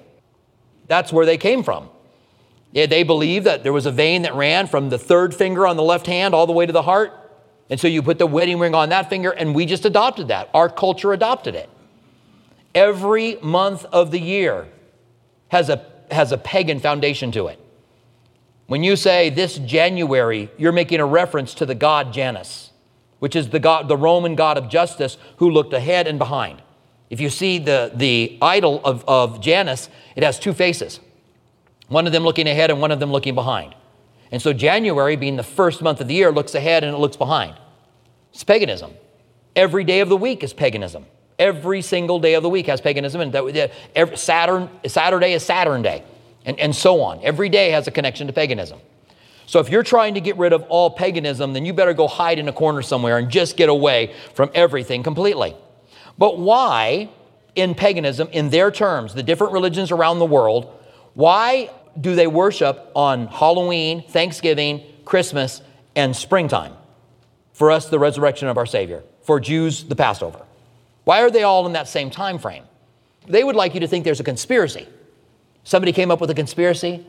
That's 0.86 1.14
where 1.14 1.24
they 1.24 1.38
came 1.38 1.62
from. 1.62 1.88
Yeah, 2.72 2.84
they 2.84 3.04
believe 3.04 3.44
that 3.44 3.62
there 3.62 3.72
was 3.72 3.86
a 3.86 3.90
vein 3.90 4.20
that 4.20 4.34
ran 4.34 4.66
from 4.66 4.90
the 4.90 4.98
third 4.98 5.34
finger 5.34 5.66
on 5.66 5.78
the 5.78 5.82
left 5.82 6.06
hand 6.06 6.34
all 6.34 6.46
the 6.46 6.52
way 6.52 6.66
to 6.66 6.74
the 6.74 6.82
heart. 6.82 7.14
And 7.70 7.80
so 7.80 7.88
you 7.88 8.02
put 8.02 8.18
the 8.18 8.26
wedding 8.26 8.58
ring 8.58 8.74
on 8.74 8.90
that 8.90 9.08
finger, 9.08 9.30
and 9.30 9.54
we 9.54 9.64
just 9.64 9.86
adopted 9.86 10.28
that. 10.28 10.50
Our 10.52 10.68
culture 10.68 11.14
adopted 11.14 11.54
it. 11.54 11.70
Every 12.74 13.36
month 13.36 13.86
of 13.86 14.10
the 14.10 14.20
year 14.20 14.68
has 15.48 15.70
a, 15.70 15.86
has 16.10 16.32
a 16.32 16.36
pagan 16.36 16.80
foundation 16.80 17.32
to 17.32 17.46
it. 17.46 17.58
When 18.66 18.82
you 18.82 18.96
say 18.96 19.30
this 19.30 19.58
January, 19.58 20.50
you're 20.58 20.72
making 20.72 21.00
a 21.00 21.06
reference 21.06 21.54
to 21.54 21.66
the 21.66 21.74
god 21.74 22.12
Janus, 22.12 22.70
which 23.20 23.36
is 23.36 23.50
the, 23.50 23.60
god, 23.60 23.88
the 23.88 23.96
Roman 23.96 24.34
god 24.34 24.58
of 24.58 24.68
justice 24.68 25.16
who 25.36 25.50
looked 25.50 25.72
ahead 25.72 26.06
and 26.06 26.18
behind. 26.18 26.62
If 27.08 27.20
you 27.20 27.30
see 27.30 27.58
the, 27.58 27.92
the 27.94 28.36
idol 28.42 28.80
of, 28.84 29.04
of 29.06 29.40
Janus, 29.40 29.88
it 30.16 30.22
has 30.22 30.38
two 30.38 30.52
faces 30.52 31.00
one 31.88 32.04
of 32.04 32.12
them 32.12 32.24
looking 32.24 32.48
ahead 32.48 32.72
and 32.72 32.80
one 32.80 32.90
of 32.90 32.98
them 32.98 33.12
looking 33.12 33.36
behind. 33.36 33.72
And 34.32 34.42
so 34.42 34.52
January, 34.52 35.14
being 35.14 35.36
the 35.36 35.44
first 35.44 35.80
month 35.80 36.00
of 36.00 36.08
the 36.08 36.14
year, 36.14 36.32
looks 36.32 36.56
ahead 36.56 36.82
and 36.82 36.92
it 36.92 36.98
looks 36.98 37.16
behind. 37.16 37.54
It's 38.32 38.42
paganism. 38.42 38.90
Every 39.54 39.84
day 39.84 40.00
of 40.00 40.08
the 40.08 40.16
week 40.16 40.42
is 40.42 40.52
paganism. 40.52 41.06
Every 41.38 41.82
single 41.82 42.18
day 42.18 42.34
of 42.34 42.42
the 42.42 42.48
week 42.48 42.66
has 42.66 42.80
paganism. 42.80 43.20
And 43.20 43.32
every, 43.94 44.16
Saturn, 44.16 44.68
Saturday 44.84 45.32
is 45.32 45.44
Saturn 45.44 45.82
Day 45.82 46.02
and, 46.46 46.58
and 46.58 46.74
so 46.74 47.02
on. 47.02 47.20
Every 47.22 47.50
day 47.50 47.70
has 47.70 47.86
a 47.86 47.90
connection 47.90 48.28
to 48.28 48.32
paganism. 48.32 48.80
So 49.44 49.60
if 49.60 49.68
you're 49.68 49.82
trying 49.82 50.14
to 50.14 50.20
get 50.20 50.36
rid 50.38 50.52
of 50.52 50.62
all 50.68 50.90
paganism, 50.90 51.52
then 51.52 51.66
you 51.66 51.72
better 51.72 51.92
go 51.92 52.08
hide 52.08 52.38
in 52.38 52.48
a 52.48 52.52
corner 52.52 52.82
somewhere 52.82 53.18
and 53.18 53.30
just 53.30 53.56
get 53.56 53.68
away 53.68 54.14
from 54.34 54.50
everything 54.54 55.02
completely. 55.02 55.54
But 56.18 56.38
why, 56.38 57.10
in 57.54 57.74
paganism, 57.74 58.28
in 58.32 58.50
their 58.50 58.70
terms, 58.70 59.14
the 59.14 59.22
different 59.22 59.52
religions 59.52 59.92
around 59.92 60.18
the 60.18 60.26
world, 60.26 60.72
why 61.14 61.70
do 62.00 62.14
they 62.14 62.26
worship 62.26 62.90
on 62.94 63.26
Halloween, 63.28 64.02
Thanksgiving, 64.02 64.82
Christmas, 65.04 65.62
and 65.94 66.14
springtime? 66.14 66.72
For 67.52 67.70
us, 67.70 67.88
the 67.88 67.98
resurrection 67.98 68.48
of 68.48 68.58
our 68.58 68.66
Savior. 68.66 69.02
For 69.22 69.40
Jews, 69.40 69.84
the 69.84 69.96
Passover. 69.96 70.44
Why 71.04 71.22
are 71.22 71.30
they 71.30 71.42
all 71.42 71.66
in 71.66 71.72
that 71.74 71.88
same 71.88 72.10
time 72.10 72.38
frame? 72.38 72.64
They 73.28 73.44
would 73.44 73.56
like 73.56 73.74
you 73.74 73.80
to 73.80 73.88
think 73.88 74.04
there's 74.04 74.20
a 74.20 74.24
conspiracy. 74.24 74.88
Somebody 75.66 75.90
came 75.90 76.12
up 76.12 76.20
with 76.20 76.30
a 76.30 76.34
conspiracy, 76.34 77.04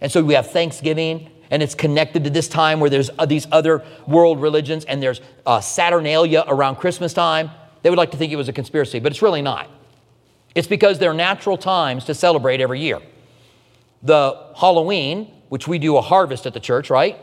and 0.00 0.12
so 0.12 0.22
we 0.22 0.34
have 0.34 0.52
Thanksgiving, 0.52 1.28
and 1.50 1.60
it's 1.60 1.74
connected 1.74 2.22
to 2.22 2.30
this 2.30 2.46
time 2.46 2.78
where 2.78 2.88
there's 2.88 3.10
uh, 3.18 3.26
these 3.26 3.48
other 3.50 3.82
world 4.06 4.40
religions, 4.40 4.84
and 4.84 5.02
there's 5.02 5.20
uh, 5.44 5.60
Saturnalia 5.60 6.44
around 6.46 6.76
Christmas 6.76 7.12
time. 7.12 7.50
They 7.82 7.90
would 7.90 7.98
like 7.98 8.12
to 8.12 8.16
think 8.16 8.32
it 8.32 8.36
was 8.36 8.48
a 8.48 8.52
conspiracy, 8.52 9.00
but 9.00 9.10
it's 9.10 9.22
really 9.22 9.42
not. 9.42 9.68
It's 10.54 10.68
because 10.68 11.00
they're 11.00 11.12
natural 11.12 11.58
times 11.58 12.04
to 12.04 12.14
celebrate 12.14 12.60
every 12.60 12.78
year. 12.78 13.00
The 14.04 14.52
Halloween, 14.54 15.24
which 15.48 15.66
we 15.66 15.80
do 15.80 15.96
a 15.96 16.00
harvest 16.00 16.46
at 16.46 16.54
the 16.54 16.60
church, 16.60 16.90
right, 16.90 17.18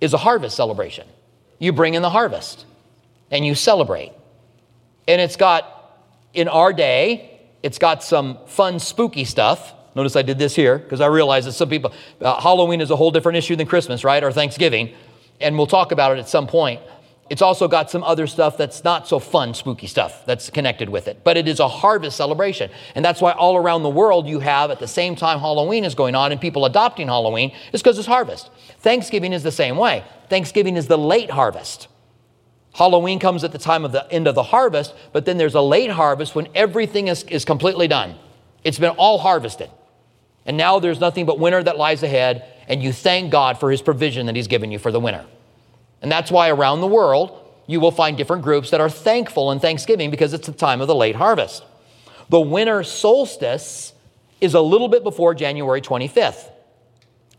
is 0.00 0.12
a 0.12 0.18
harvest 0.18 0.56
celebration. 0.56 1.06
You 1.60 1.72
bring 1.72 1.94
in 1.94 2.02
the 2.02 2.10
harvest 2.10 2.66
and 3.30 3.46
you 3.46 3.54
celebrate. 3.54 4.10
And 5.06 5.20
it's 5.20 5.36
got, 5.36 6.02
in 6.34 6.48
our 6.48 6.72
day, 6.72 7.42
it's 7.62 7.78
got 7.78 8.02
some 8.02 8.38
fun, 8.48 8.80
spooky 8.80 9.24
stuff 9.24 9.74
Notice 9.96 10.14
I 10.14 10.20
did 10.20 10.38
this 10.38 10.54
here 10.54 10.76
because 10.76 11.00
I 11.00 11.06
realize 11.06 11.46
that 11.46 11.52
some 11.52 11.70
people, 11.70 11.90
uh, 12.20 12.38
Halloween 12.38 12.82
is 12.82 12.90
a 12.90 12.96
whole 12.96 13.10
different 13.10 13.38
issue 13.38 13.56
than 13.56 13.66
Christmas, 13.66 14.04
right? 14.04 14.22
Or 14.22 14.30
Thanksgiving. 14.30 14.94
And 15.40 15.56
we'll 15.56 15.66
talk 15.66 15.90
about 15.90 16.12
it 16.12 16.20
at 16.20 16.28
some 16.28 16.46
point. 16.46 16.82
It's 17.30 17.40
also 17.40 17.66
got 17.66 17.90
some 17.90 18.04
other 18.04 18.26
stuff 18.26 18.58
that's 18.58 18.84
not 18.84 19.08
so 19.08 19.18
fun, 19.18 19.54
spooky 19.54 19.86
stuff 19.86 20.24
that's 20.26 20.50
connected 20.50 20.90
with 20.90 21.08
it. 21.08 21.24
But 21.24 21.38
it 21.38 21.48
is 21.48 21.60
a 21.60 21.66
harvest 21.66 22.18
celebration. 22.18 22.70
And 22.94 23.02
that's 23.02 23.22
why 23.22 23.32
all 23.32 23.56
around 23.56 23.84
the 23.84 23.88
world 23.88 24.28
you 24.28 24.38
have, 24.40 24.70
at 24.70 24.80
the 24.80 24.86
same 24.86 25.16
time 25.16 25.40
Halloween 25.40 25.82
is 25.82 25.94
going 25.94 26.14
on 26.14 26.30
and 26.30 26.40
people 26.40 26.66
adopting 26.66 27.06
Halloween, 27.06 27.52
is 27.72 27.82
because 27.82 27.98
it's 27.98 28.06
harvest. 28.06 28.50
Thanksgiving 28.80 29.32
is 29.32 29.42
the 29.42 29.50
same 29.50 29.78
way. 29.78 30.04
Thanksgiving 30.28 30.76
is 30.76 30.88
the 30.88 30.98
late 30.98 31.30
harvest. 31.30 31.88
Halloween 32.74 33.18
comes 33.18 33.44
at 33.44 33.52
the 33.52 33.58
time 33.58 33.86
of 33.86 33.92
the 33.92 34.12
end 34.12 34.28
of 34.28 34.34
the 34.34 34.42
harvest, 34.42 34.94
but 35.14 35.24
then 35.24 35.38
there's 35.38 35.54
a 35.54 35.62
late 35.62 35.90
harvest 35.90 36.34
when 36.34 36.48
everything 36.54 37.08
is, 37.08 37.22
is 37.24 37.46
completely 37.46 37.88
done. 37.88 38.14
It's 38.62 38.78
been 38.78 38.90
all 38.90 39.18
harvested. 39.18 39.70
And 40.46 40.56
now 40.56 40.78
there's 40.78 41.00
nothing 41.00 41.26
but 41.26 41.38
winter 41.38 41.62
that 41.62 41.76
lies 41.76 42.02
ahead, 42.02 42.44
and 42.68 42.82
you 42.82 42.92
thank 42.92 43.30
God 43.30 43.58
for 43.58 43.70
his 43.70 43.82
provision 43.82 44.26
that 44.26 44.36
he's 44.36 44.46
given 44.46 44.70
you 44.70 44.78
for 44.78 44.92
the 44.92 45.00
winter. 45.00 45.26
And 46.00 46.10
that's 46.10 46.30
why 46.30 46.50
around 46.50 46.80
the 46.80 46.86
world, 46.86 47.42
you 47.66 47.80
will 47.80 47.90
find 47.90 48.16
different 48.16 48.42
groups 48.42 48.70
that 48.70 48.80
are 48.80 48.88
thankful 48.88 49.50
in 49.50 49.58
Thanksgiving 49.58 50.10
because 50.10 50.32
it's 50.32 50.46
the 50.46 50.52
time 50.52 50.80
of 50.80 50.86
the 50.86 50.94
late 50.94 51.16
harvest. 51.16 51.64
The 52.28 52.40
winter 52.40 52.84
solstice 52.84 53.92
is 54.40 54.54
a 54.54 54.60
little 54.60 54.88
bit 54.88 55.02
before 55.02 55.34
January 55.34 55.80
25th. 55.80 56.50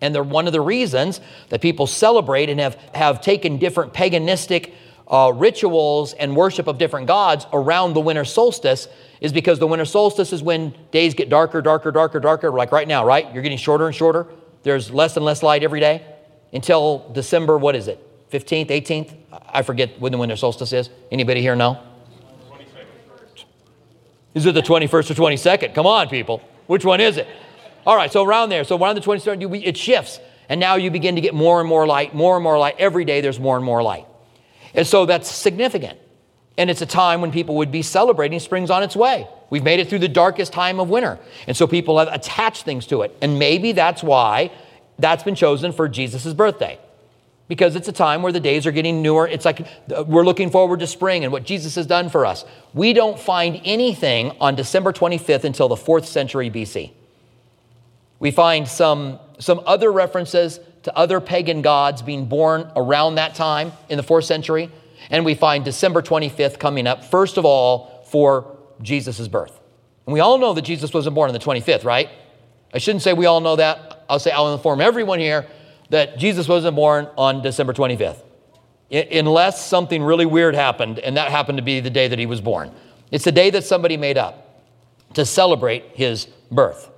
And 0.02 0.14
they're 0.14 0.24
one 0.24 0.48
of 0.48 0.54
the 0.54 0.62
reasons 0.62 1.22
that 1.50 1.62
people 1.62 1.88
celebrate 1.88 2.50
and 2.50 2.60
have, 2.60 2.76
have 2.94 3.22
taken 3.22 3.58
different 3.58 3.94
paganistic 3.94 4.74
uh, 5.10 5.32
rituals 5.36 6.14
and 6.14 6.36
worship 6.36 6.68
of 6.68 6.78
different 6.78 7.08
gods 7.08 7.46
around 7.54 7.94
the 7.94 8.02
winter 8.02 8.26
solstice 8.26 8.88
is 9.22 9.32
because 9.32 9.60
the 9.60 9.68
winter 9.68 9.86
solstice 9.86 10.34
is 10.34 10.44
when 10.44 10.74
days 10.92 11.14
get 11.14 11.30
darker, 11.30 11.62
darker, 11.62 11.92
darker, 11.92 12.20
darker, 12.20 12.52
like 12.52 12.72
right 12.72 12.88
now, 12.88 13.06
right? 13.06 13.34
You're 13.34 13.44
getting 13.44 13.58
shorter 13.58 13.86
and 13.86 13.96
shorter. 13.96 14.28
There's 14.64 14.92
less 14.92 15.16
and 15.16 15.26
less 15.26 15.44
light 15.44 15.64
every 15.64 15.80
day 15.80 16.06
until 16.54 17.10
December, 17.14 17.58
what 17.58 17.76
is 17.76 17.88
it? 17.88 18.04
15th, 18.32 18.68
18th? 18.68 19.14
I 19.48 19.62
forget 19.62 20.00
when 20.00 20.12
the 20.12 20.18
winter 20.18 20.36
solstice 20.36 20.74
is. 20.74 20.90
Anybody 21.12 21.42
here 21.42 21.56
know? 21.56 21.82
21st. 22.50 23.46
Is 24.34 24.46
it 24.46 24.54
the 24.54 24.62
21st 24.62 25.12
or 25.12 25.14
22nd? 25.14 25.74
Come 25.74 25.86
on, 25.86 26.10
people. 26.10 26.42
Which 26.68 26.84
one 26.84 27.00
is 27.00 27.18
it? 27.18 27.28
All 27.86 27.96
right, 27.96 28.12
so 28.12 28.26
around 28.26 28.50
there. 28.50 28.66
So 28.66 28.78
around 28.78 28.96
the 28.96 29.02
23rd, 29.02 29.64
it 29.66 29.78
shifts. 29.78 30.20
And 30.50 30.60
now 30.60 30.76
you 30.76 30.92
begin 30.92 31.16
to 31.16 31.22
get 31.22 31.34
more 31.34 31.62
and 31.62 31.70
more 31.70 31.88
light, 31.88 32.14
more 32.14 32.36
and 32.36 32.44
more 32.44 32.58
light. 32.58 32.76
Every 32.78 33.06
day 33.06 33.22
there's 33.22 33.40
more 33.40 33.56
and 33.56 33.66
more 33.66 33.82
light. 33.82 34.07
And 34.77 34.86
so 34.86 35.07
that's 35.07 35.29
significant. 35.29 36.00
And 36.57 36.69
it's 36.69 36.81
a 36.81 36.86
time 36.86 37.19
when 37.19 37.31
people 37.31 37.55
would 37.55 37.72
be 37.72 37.81
celebrating 37.81 38.39
spring's 38.39 38.69
on 38.69 38.84
its 38.84 38.96
way. 38.96 39.27
We've 39.50 39.63
made 39.63 39.79
it 39.79 39.89
through 39.89 40.00
the 40.00 40.07
darkest 40.07 40.53
time 40.53 40.79
of 40.79 40.89
winter. 40.89 41.19
And 41.48 41.57
so 41.57 41.67
people 41.67 42.00
have 42.00 42.07
attached 42.07 42.63
things 42.63 42.86
to 42.88 43.01
it. 43.01 43.15
And 43.22 43.39
maybe 43.39 43.72
that's 43.72 44.03
why 44.03 44.51
that's 45.00 45.24
been 45.24 45.36
chosen 45.36 45.72
for 45.72 45.88
Jesus' 45.89 46.34
birthday. 46.34 46.79
Because 47.48 47.75
it's 47.75 47.88
a 47.88 47.93
time 47.93 48.22
where 48.22 48.31
the 48.31 48.39
days 48.39 48.67
are 48.67 48.72
getting 48.72 49.01
newer. 49.01 49.27
It's 49.27 49.46
like 49.46 49.67
uh, 49.96 50.03
we're 50.03 50.25
looking 50.25 50.51
forward 50.51 50.79
to 50.81 50.88
spring 50.88 51.24
and 51.24 51.31
what 51.31 51.43
Jesus 51.43 51.75
has 51.75 51.86
done 51.86 52.10
for 52.10 52.25
us. 52.25 52.43
We 52.74 52.93
don't 52.93 53.17
find 53.17 53.62
anything 53.63 54.36
on 54.41 54.55
December 54.55 54.91
25th 54.91 55.43
until 55.43 55.69
the 55.69 55.75
4th 55.75 56.05
century 56.05 56.51
BC. 56.51 56.91
We 58.19 58.31
find 58.31 58.67
some, 58.67 59.19
some 59.39 59.62
other 59.65 59.91
references 59.91 60.60
to 60.88 60.98
other 60.98 61.20
pagan 61.20 61.62
gods 61.62 62.01
being 62.01 62.27
born 62.27 62.72
around 62.77 63.15
that 63.15 63.36
time 63.36 63.74
in 63.89 63.98
the 63.98 64.03
4th 64.03 64.24
century. 64.24 64.72
And 65.10 65.25
we 65.25 65.36
find 65.36 65.65
December 65.65 66.01
25th 66.01 66.60
coming 66.60 66.88
up, 66.88 67.03
first 67.03 67.38
of 67.38 67.44
all, 67.44 68.06
for 68.10 68.58
Jesus' 68.82 69.27
birth. 69.27 69.60
And 70.06 70.13
we 70.13 70.22
all 70.22 70.38
know 70.38 70.53
that 70.53 70.62
Jesus 70.62 70.94
wasn't 70.94 71.13
born 71.13 71.29
on 71.29 71.34
the 71.34 71.39
25th, 71.39 71.84
right? 71.84 72.10
I 72.74 72.77
shouldn't 72.77 73.01
say 73.01 73.12
we 73.12 73.25
all 73.25 73.41
know 73.41 73.58
that. 73.58 74.06
I'll 74.10 74.17
say 74.17 74.32
I'll 74.32 74.53
inform 74.53 74.79
everyone 74.79 75.20
here 75.20 75.46
that 75.89 76.17
Jesus 76.17 76.48
wasn't 76.48 76.77
born 76.77 77.10
on 77.17 77.41
December 77.41 77.74
25th, 77.74 78.22
unless 78.89 79.65
something 79.65 80.01
really 80.01 80.25
weird 80.25 80.56
happened, 80.56 81.00
and 81.00 81.17
that 81.17 81.32
happened 81.32 81.58
to 81.58 81.63
be 81.63 81.82
the 81.82 81.89
day 81.89 82.08
that 82.08 82.17
he 82.17 82.25
was 82.25 82.39
born. 82.39 82.72
It's 83.12 83.25
the 83.25 83.34
day 83.34 83.50
that 83.50 83.65
somebody 83.65 83.98
made 83.98 84.17
up 84.17 84.63
to 85.15 85.25
celebrate 85.25 85.84
his 85.96 86.27
birth. 86.50 86.89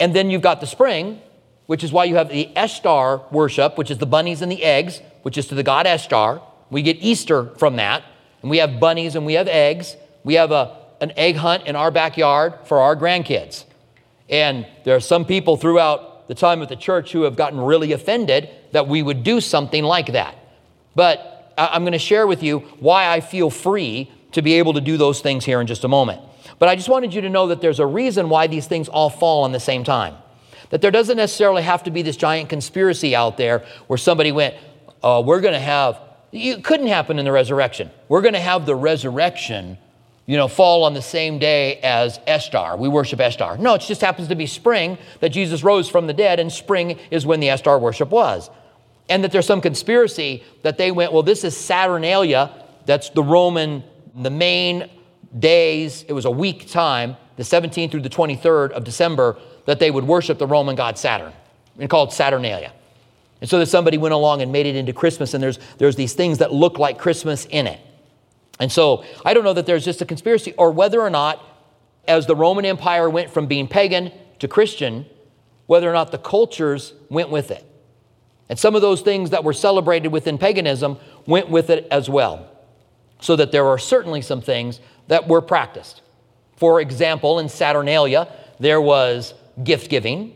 And 0.00 0.12
then 0.12 0.28
you've 0.28 0.42
got 0.42 0.60
the 0.60 0.66
spring, 0.66 1.20
which 1.66 1.84
is 1.84 1.92
why 1.92 2.04
you 2.04 2.16
have 2.16 2.28
the 2.28 2.48
Ishtar 2.56 3.22
worship, 3.30 3.76
which 3.76 3.90
is 3.90 3.98
the 3.98 4.06
bunnies 4.06 4.42
and 4.42 4.50
the 4.50 4.62
eggs, 4.62 5.00
which 5.22 5.36
is 5.36 5.46
to 5.48 5.54
the 5.54 5.62
god 5.62 5.86
Ishtar. 5.86 6.40
We 6.70 6.82
get 6.82 6.98
Easter 7.00 7.46
from 7.56 7.76
that. 7.76 8.02
And 8.42 8.50
we 8.50 8.58
have 8.58 8.78
bunnies 8.78 9.16
and 9.16 9.26
we 9.26 9.34
have 9.34 9.48
eggs. 9.48 9.96
We 10.24 10.34
have 10.34 10.52
a, 10.52 10.76
an 11.00 11.12
egg 11.16 11.36
hunt 11.36 11.66
in 11.66 11.76
our 11.76 11.90
backyard 11.90 12.54
for 12.64 12.80
our 12.80 12.96
grandkids. 12.96 13.64
And 14.28 14.66
there 14.84 14.96
are 14.96 15.00
some 15.00 15.24
people 15.24 15.56
throughout 15.56 16.28
the 16.28 16.34
time 16.34 16.62
of 16.62 16.68
the 16.68 16.76
church 16.76 17.12
who 17.12 17.22
have 17.22 17.36
gotten 17.36 17.60
really 17.60 17.92
offended 17.92 18.50
that 18.72 18.88
we 18.88 19.02
would 19.02 19.22
do 19.22 19.40
something 19.40 19.84
like 19.84 20.12
that. 20.12 20.36
But 20.94 21.52
I'm 21.56 21.82
going 21.82 21.92
to 21.92 21.98
share 21.98 22.26
with 22.26 22.42
you 22.42 22.60
why 22.80 23.08
I 23.08 23.20
feel 23.20 23.50
free 23.50 24.10
to 24.32 24.42
be 24.42 24.54
able 24.54 24.74
to 24.74 24.80
do 24.80 24.96
those 24.96 25.20
things 25.20 25.44
here 25.44 25.60
in 25.60 25.66
just 25.66 25.84
a 25.84 25.88
moment. 25.88 26.20
But 26.58 26.68
I 26.68 26.76
just 26.76 26.88
wanted 26.88 27.14
you 27.14 27.20
to 27.22 27.28
know 27.28 27.48
that 27.48 27.60
there's 27.60 27.80
a 27.80 27.86
reason 27.86 28.28
why 28.28 28.46
these 28.46 28.66
things 28.66 28.88
all 28.88 29.10
fall 29.10 29.44
on 29.44 29.52
the 29.52 29.60
same 29.60 29.84
time. 29.84 30.16
That 30.70 30.80
there 30.82 30.90
doesn't 30.90 31.16
necessarily 31.16 31.62
have 31.62 31.84
to 31.84 31.90
be 31.90 32.02
this 32.02 32.16
giant 32.16 32.48
conspiracy 32.48 33.14
out 33.14 33.36
there 33.36 33.64
where 33.86 33.96
somebody 33.96 34.32
went, 34.32 34.54
oh, 35.02 35.20
we're 35.20 35.40
going 35.40 35.54
to 35.54 35.60
have, 35.60 36.00
it 36.32 36.64
couldn't 36.64 36.88
happen 36.88 37.18
in 37.18 37.24
the 37.24 37.32
resurrection. 37.32 37.90
We're 38.08 38.22
going 38.22 38.34
to 38.34 38.40
have 38.40 38.66
the 38.66 38.74
resurrection, 38.74 39.78
you 40.26 40.36
know, 40.36 40.48
fall 40.48 40.84
on 40.84 40.94
the 40.94 41.02
same 41.02 41.38
day 41.38 41.76
as 41.80 42.18
Ishtar. 42.26 42.76
We 42.76 42.88
worship 42.88 43.20
Ishtar. 43.20 43.58
No, 43.58 43.74
it 43.74 43.82
just 43.82 44.00
happens 44.00 44.28
to 44.28 44.34
be 44.34 44.46
spring 44.46 44.98
that 45.20 45.30
Jesus 45.30 45.62
rose 45.62 45.88
from 45.88 46.06
the 46.06 46.14
dead, 46.14 46.40
and 46.40 46.52
spring 46.52 46.98
is 47.10 47.24
when 47.24 47.40
the 47.40 47.48
Ishtar 47.48 47.78
worship 47.78 48.10
was. 48.10 48.50
And 49.08 49.22
that 49.22 49.30
there's 49.30 49.46
some 49.46 49.60
conspiracy 49.60 50.42
that 50.62 50.78
they 50.78 50.90
went, 50.90 51.12
well, 51.12 51.22
this 51.22 51.44
is 51.44 51.56
Saturnalia, 51.56 52.50
that's 52.86 53.10
the 53.10 53.22
Roman, 53.22 53.84
the 54.16 54.30
main 54.30 54.90
days, 55.38 56.04
it 56.08 56.12
was 56.12 56.24
a 56.24 56.30
week 56.30 56.68
time, 56.70 57.16
the 57.36 57.42
17th 57.42 57.90
through 57.90 58.00
the 58.00 58.08
23rd 58.08 58.72
of 58.72 58.82
December, 58.84 59.36
that 59.66 59.78
they 59.78 59.90
would 59.90 60.04
worship 60.04 60.38
the 60.38 60.46
Roman 60.46 60.74
god 60.74 60.98
Saturn, 60.98 61.32
and 61.78 61.90
called 61.90 62.12
Saturnalia. 62.12 62.72
And 63.40 63.50
so 63.50 63.58
that 63.58 63.66
somebody 63.66 63.98
went 63.98 64.14
along 64.14 64.40
and 64.40 64.50
made 64.50 64.66
it 64.66 64.76
into 64.76 64.92
Christmas, 64.92 65.34
and 65.34 65.42
there's, 65.42 65.58
there's 65.78 65.96
these 65.96 66.14
things 66.14 66.38
that 66.38 66.52
look 66.52 66.78
like 66.78 66.98
Christmas 66.98 67.46
in 67.50 67.66
it. 67.66 67.78
And 68.58 68.72
so 68.72 69.04
I 69.24 69.34
don't 69.34 69.44
know 69.44 69.52
that 69.52 69.66
there's 69.66 69.84
just 69.84 70.00
a 70.00 70.06
conspiracy, 70.06 70.54
or 70.56 70.70
whether 70.70 71.00
or 71.00 71.10
not, 71.10 71.44
as 72.08 72.26
the 72.26 72.36
Roman 72.36 72.64
Empire 72.64 73.10
went 73.10 73.30
from 73.30 73.46
being 73.46 73.68
pagan 73.68 74.12
to 74.38 74.48
Christian, 74.48 75.04
whether 75.66 75.90
or 75.90 75.92
not 75.92 76.12
the 76.12 76.18
cultures 76.18 76.94
went 77.10 77.28
with 77.28 77.50
it. 77.50 77.64
And 78.48 78.58
some 78.58 78.74
of 78.76 78.82
those 78.82 79.02
things 79.02 79.30
that 79.30 79.44
were 79.44 79.52
celebrated 79.52 80.12
within 80.12 80.38
paganism 80.38 80.98
went 81.26 81.50
with 81.50 81.68
it 81.68 81.88
as 81.90 82.08
well. 82.08 82.48
So 83.20 83.34
that 83.36 83.50
there 83.50 83.66
are 83.66 83.78
certainly 83.78 84.22
some 84.22 84.40
things 84.40 84.80
that 85.08 85.26
were 85.26 85.42
practiced. 85.42 86.02
For 86.56 86.80
example, 86.80 87.38
in 87.38 87.48
Saturnalia, 87.48 88.32
there 88.60 88.80
was 88.80 89.34
gift 89.62 89.90
giving. 89.90 90.34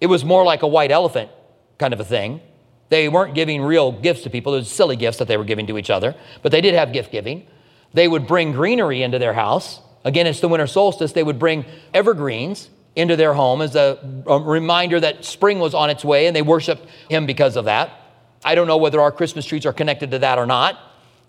It 0.00 0.06
was 0.06 0.24
more 0.24 0.44
like 0.44 0.62
a 0.62 0.68
white 0.68 0.90
elephant 0.90 1.30
kind 1.78 1.92
of 1.92 2.00
a 2.00 2.04
thing. 2.04 2.40
They 2.88 3.08
weren't 3.08 3.34
giving 3.34 3.62
real 3.62 3.92
gifts 3.92 4.22
to 4.22 4.30
people, 4.30 4.54
it 4.54 4.58
was 4.58 4.70
silly 4.70 4.96
gifts 4.96 5.18
that 5.18 5.28
they 5.28 5.36
were 5.36 5.44
giving 5.44 5.66
to 5.68 5.78
each 5.78 5.90
other, 5.90 6.14
but 6.42 6.52
they 6.52 6.60
did 6.60 6.74
have 6.74 6.92
gift 6.92 7.10
giving. 7.10 7.46
They 7.92 8.08
would 8.08 8.26
bring 8.26 8.52
greenery 8.52 9.02
into 9.02 9.18
their 9.18 9.32
house. 9.32 9.80
Again, 10.04 10.26
it's 10.26 10.40
the 10.40 10.48
winter 10.48 10.66
solstice. 10.66 11.12
They 11.12 11.22
would 11.22 11.38
bring 11.38 11.64
evergreens 11.94 12.68
into 12.96 13.16
their 13.16 13.32
home 13.32 13.62
as 13.62 13.74
a, 13.74 13.98
a 14.26 14.38
reminder 14.38 15.00
that 15.00 15.24
spring 15.24 15.58
was 15.58 15.74
on 15.74 15.90
its 15.90 16.04
way, 16.04 16.26
and 16.26 16.36
they 16.36 16.42
worshiped 16.42 16.86
him 17.08 17.26
because 17.26 17.56
of 17.56 17.64
that. 17.64 17.90
I 18.44 18.54
don't 18.54 18.66
know 18.66 18.76
whether 18.76 19.00
our 19.00 19.10
Christmas 19.10 19.46
trees 19.46 19.64
are 19.64 19.72
connected 19.72 20.10
to 20.10 20.18
that 20.20 20.38
or 20.38 20.46
not. 20.46 20.78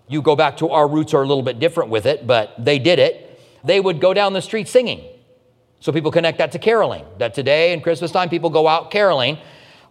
You 0.08 0.22
go 0.22 0.36
back 0.36 0.58
to 0.58 0.70
our 0.70 0.86
roots 0.86 1.14
are 1.14 1.22
a 1.22 1.26
little 1.26 1.42
bit 1.42 1.58
different 1.58 1.90
with 1.90 2.06
it, 2.06 2.26
but 2.26 2.52
they 2.62 2.78
did 2.78 2.98
it. 2.98 3.40
They 3.64 3.80
would 3.80 4.00
go 4.00 4.12
down 4.12 4.32
the 4.32 4.42
street 4.42 4.68
singing. 4.68 5.04
So 5.86 5.92
people 5.92 6.10
connect 6.10 6.38
that 6.38 6.50
to 6.50 6.58
caroling, 6.58 7.04
that 7.18 7.32
today 7.32 7.72
in 7.72 7.80
Christmas 7.80 8.10
time, 8.10 8.28
people 8.28 8.50
go 8.50 8.66
out 8.66 8.90
caroling. 8.90 9.38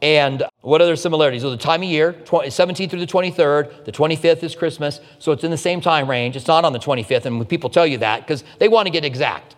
And 0.02 0.44
what 0.60 0.82
other 0.82 0.98
similarities? 0.98 1.44
So 1.44 1.50
the 1.50 1.56
time 1.56 1.84
of 1.84 1.88
year, 1.88 2.12
17th 2.26 2.90
through 2.90 3.00
the 3.00 3.08
23rd, 3.08 3.86
the 3.86 3.94
25th 3.94 4.44
is 4.44 4.58
Christmas, 4.58 5.00
so 5.20 5.32
it's 5.32 5.46
in 5.46 5.52
the 5.52 5.58
same 5.58 5.80
time 5.80 6.10
range. 6.10 6.36
It's 6.36 6.48
not 6.48 6.66
on 6.66 6.74
the 6.74 6.80
25th, 6.80 7.26
and 7.26 7.48
people 7.48 7.70
tell 7.70 7.88
you 7.88 8.00
that 8.00 8.28
because 8.28 8.44
they 8.60 8.68
want 8.68 8.88
to 8.88 8.90
get 8.90 9.06
exact. 9.06 9.56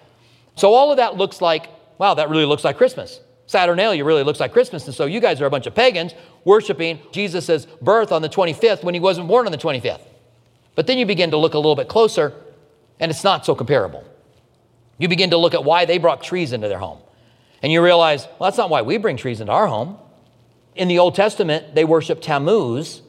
So 0.54 0.76
all 0.76 0.92
of 0.92 0.98
that 0.98 1.18
looks 1.18 1.42
like, 1.42 1.72
wow, 1.98 2.14
that 2.14 2.30
really 2.30 2.46
looks 2.46 2.64
like 2.64 2.78
Christmas. 2.78 3.20
Saturnalia 3.48 4.06
really 4.06 4.24
looks 4.24 4.40
like 4.40 4.54
Christmas, 4.54 4.86
and 4.86 4.94
so 4.94 5.08
you 5.08 5.20
guys 5.20 5.42
are 5.42 5.48
a 5.48 5.50
bunch 5.50 5.66
of 5.66 5.74
pagans 5.74 6.14
worshiping 6.46 7.00
Jesus' 7.12 7.66
birth 7.82 8.12
on 8.12 8.22
the 8.22 8.30
25th 8.30 8.84
when 8.84 8.94
he 8.94 9.00
wasn't 9.00 9.28
born 9.28 9.48
on 9.48 9.52
the 9.52 9.58
25th. 9.58 10.06
But 10.76 10.86
then 10.86 11.00
you 11.00 11.08
begin 11.08 11.32
to 11.32 11.38
look 11.38 11.56
a 11.56 11.58
little 11.58 11.76
bit 11.76 11.88
closer, 11.88 12.32
and 13.00 13.10
it's 13.10 13.24
not 13.24 13.44
so 13.44 13.56
comparable. 13.56 14.06
You 14.98 15.08
begin 15.08 15.30
to 15.32 15.38
look 15.38 15.54
at 15.54 15.64
why 15.64 15.86
they 15.86 15.98
brought 15.98 16.24
trees 16.24 16.54
into 16.54 16.68
their 16.68 16.80
home. 16.80 17.00
And 17.62 17.72
you 17.72 17.84
realize, 17.84 18.26
well, 18.40 18.50
that's 18.50 18.58
not 18.58 18.70
why 18.70 18.82
we 18.82 18.98
bring 18.98 19.18
trees 19.18 19.42
into 19.42 19.52
our 19.52 19.68
home. 19.68 19.98
In 20.76 20.88
the 20.88 21.00
Old 21.00 21.16
Testament, 21.16 21.76
they 21.76 21.84
worshiped 21.84 22.24
Tammuz 22.24 23.02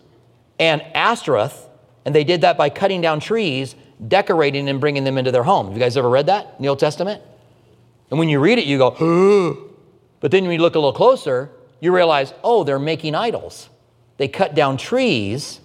and 0.58 0.82
Ashtoreth, 0.94 1.66
and 2.04 2.14
they 2.14 2.24
did 2.24 2.40
that 2.40 2.56
by 2.56 2.70
cutting 2.70 3.00
down 3.00 3.20
trees, 3.20 3.74
decorating, 4.06 4.68
and 4.68 4.80
bringing 4.80 5.04
them 5.04 5.18
into 5.18 5.30
their 5.30 5.42
home. 5.42 5.66
Have 5.66 5.76
you 5.76 5.80
guys 5.80 5.96
ever 5.96 6.08
read 6.08 6.26
that 6.26 6.54
in 6.56 6.62
the 6.62 6.68
Old 6.68 6.78
Testament? 6.78 7.22
And 8.10 8.18
when 8.18 8.28
you 8.28 8.40
read 8.40 8.58
it, 8.58 8.64
you 8.64 8.78
go, 8.78 8.90
but 10.20 10.30
then 10.30 10.44
when 10.44 10.52
you 10.52 10.60
look 10.60 10.74
a 10.74 10.78
little 10.78 10.94
closer, 10.94 11.50
you 11.80 11.94
realize, 11.94 12.32
oh, 12.42 12.64
they're 12.64 12.78
making 12.78 13.14
idols. 13.14 13.68
They 14.16 14.28
cut 14.28 14.54
down 14.54 14.78
trees 14.78 15.60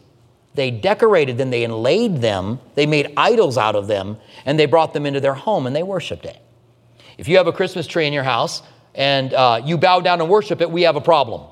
they 0.55 0.71
decorated 0.71 1.37
them, 1.37 1.49
they 1.49 1.63
inlaid 1.63 2.17
them, 2.17 2.59
they 2.75 2.85
made 2.85 3.13
idols 3.17 3.57
out 3.57 3.75
of 3.75 3.87
them, 3.87 4.17
and 4.45 4.59
they 4.59 4.65
brought 4.65 4.93
them 4.93 5.05
into 5.05 5.19
their 5.19 5.33
home 5.33 5.67
and 5.67 5.75
they 5.75 5.83
worshiped 5.83 6.25
it. 6.25 6.37
If 7.17 7.27
you 7.27 7.37
have 7.37 7.47
a 7.47 7.53
Christmas 7.53 7.87
tree 7.87 8.07
in 8.07 8.13
your 8.13 8.23
house 8.23 8.61
and 8.95 9.33
uh, 9.33 9.61
you 9.63 9.77
bow 9.77 9.99
down 10.01 10.21
and 10.21 10.29
worship 10.29 10.61
it, 10.61 10.69
we 10.69 10.83
have 10.83 10.95
a 10.95 11.01
problem. 11.01 11.49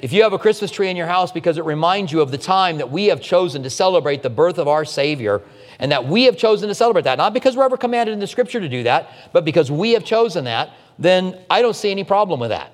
If 0.00 0.12
you 0.12 0.22
have 0.22 0.32
a 0.32 0.38
Christmas 0.38 0.70
tree 0.70 0.90
in 0.90 0.96
your 0.96 1.06
house 1.06 1.32
because 1.32 1.56
it 1.56 1.64
reminds 1.64 2.12
you 2.12 2.20
of 2.20 2.30
the 2.30 2.38
time 2.38 2.78
that 2.78 2.90
we 2.90 3.06
have 3.06 3.20
chosen 3.20 3.62
to 3.62 3.70
celebrate 3.70 4.22
the 4.22 4.30
birth 4.30 4.58
of 4.58 4.68
our 4.68 4.84
Savior, 4.84 5.42
and 5.78 5.92
that 5.92 6.06
we 6.06 6.24
have 6.24 6.36
chosen 6.36 6.68
to 6.68 6.74
celebrate 6.74 7.02
that, 7.02 7.18
not 7.18 7.34
because 7.34 7.56
we're 7.56 7.64
ever 7.64 7.76
commanded 7.76 8.12
in 8.12 8.18
the 8.18 8.26
scripture 8.26 8.60
to 8.60 8.68
do 8.68 8.82
that, 8.84 9.10
but 9.32 9.44
because 9.44 9.70
we 9.70 9.92
have 9.92 10.04
chosen 10.04 10.44
that, 10.44 10.70
then 10.98 11.38
I 11.50 11.62
don't 11.62 11.76
see 11.76 11.90
any 11.90 12.04
problem 12.04 12.40
with 12.40 12.50
that. 12.50 12.72